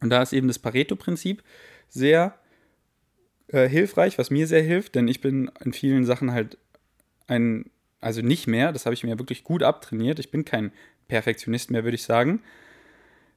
[0.00, 1.42] Und da ist eben das Pareto-Prinzip,
[1.88, 2.38] sehr
[3.48, 6.58] äh, hilfreich, was mir sehr hilft, denn ich bin in vielen Sachen halt
[7.26, 7.70] ein,
[8.00, 10.18] also nicht mehr, das habe ich mir wirklich gut abtrainiert.
[10.18, 10.72] Ich bin kein
[11.08, 12.42] Perfektionist mehr, würde ich sagen,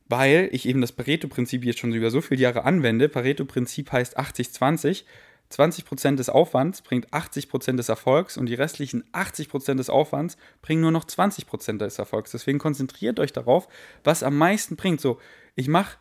[0.08, 3.10] weil ich eben das Pareto-Prinzip jetzt schon über so viele Jahre anwende.
[3.10, 5.04] Pareto-Prinzip heißt 80-20.
[5.52, 10.92] 20% des Aufwands bringt 80% des Erfolgs und die restlichen 80% des Aufwands bringen nur
[10.92, 12.32] noch 20% des Erfolgs.
[12.32, 13.68] Deswegen konzentriert euch darauf,
[14.04, 15.02] was am meisten bringt.
[15.02, 15.20] So,
[15.56, 15.98] ich mache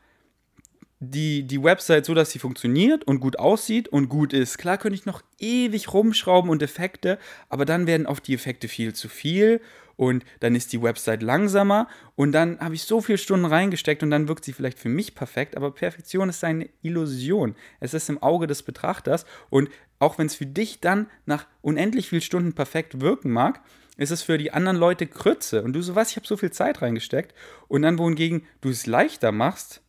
[1.01, 4.59] die, die Website so, dass sie funktioniert und gut aussieht und gut ist.
[4.59, 8.95] Klar könnte ich noch ewig rumschrauben und Effekte, aber dann werden oft die Effekte viel
[8.95, 9.63] zu viel
[9.97, 14.11] und dann ist die Website langsamer und dann habe ich so viele Stunden reingesteckt und
[14.11, 17.57] dann wirkt sie vielleicht für mich perfekt, aber Perfektion ist eine Illusion.
[17.81, 22.11] Es ist im Auge des Betrachters und auch wenn es für dich dann nach unendlich
[22.11, 23.63] vielen Stunden perfekt wirken mag,
[23.97, 26.51] ist es für die anderen Leute Krütze und du so was, ich habe so viel
[26.51, 27.35] Zeit reingesteckt
[27.69, 29.83] und dann wohingegen du es leichter machst,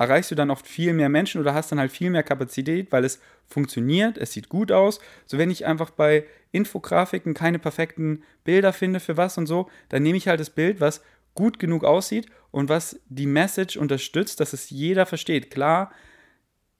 [0.00, 3.04] erreichst du dann oft viel mehr Menschen oder hast dann halt viel mehr Kapazität, weil
[3.04, 4.98] es funktioniert, es sieht gut aus.
[5.26, 10.02] So wenn ich einfach bei Infografiken keine perfekten Bilder finde für was und so, dann
[10.02, 11.02] nehme ich halt das Bild, was
[11.34, 15.50] gut genug aussieht und was die Message unterstützt, dass es jeder versteht.
[15.50, 15.92] Klar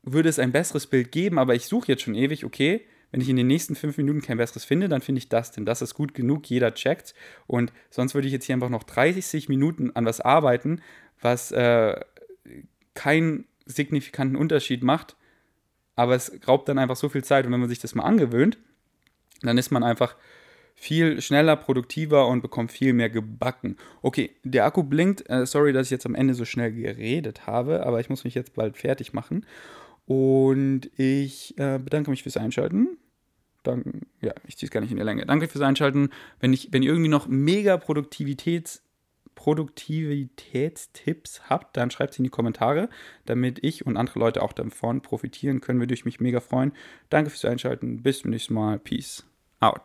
[0.03, 3.29] würde es ein besseres Bild geben, aber ich suche jetzt schon ewig, okay, wenn ich
[3.29, 5.93] in den nächsten fünf Minuten kein besseres finde, dann finde ich das, denn das ist
[5.93, 7.15] gut genug, jeder checkt.
[7.47, 10.81] Und sonst würde ich jetzt hier einfach noch 30 Minuten an was arbeiten,
[11.21, 12.01] was äh,
[12.95, 15.17] keinen signifikanten Unterschied macht,
[15.97, 18.59] aber es raubt dann einfach so viel Zeit und wenn man sich das mal angewöhnt,
[19.43, 20.17] dann ist man einfach
[20.75, 23.77] viel schneller, produktiver und bekommt viel mehr gebacken.
[24.01, 25.29] Okay, der Akku blinkt.
[25.29, 28.35] Äh, sorry, dass ich jetzt am Ende so schnell geredet habe, aber ich muss mich
[28.35, 29.45] jetzt bald fertig machen.
[30.07, 32.97] Und ich äh, bedanke mich fürs Einschalten.
[33.63, 35.27] Dank, ja, ich ziehe es gar nicht in der Länge.
[35.27, 36.09] Danke fürs Einschalten.
[36.41, 38.81] Wenn, ich, wenn ihr irgendwie noch mega Produktivitäts-
[39.41, 42.91] Produktivitätstipps habt, dann schreibt sie in die Kommentare,
[43.25, 45.81] damit ich und andere Leute auch davon profitieren können.
[45.81, 46.75] Würde ich mich mega freuen.
[47.09, 48.03] Danke fürs Einschalten.
[48.03, 48.79] Bis zum nächsten Mal.
[48.79, 49.25] Peace
[49.61, 49.81] out.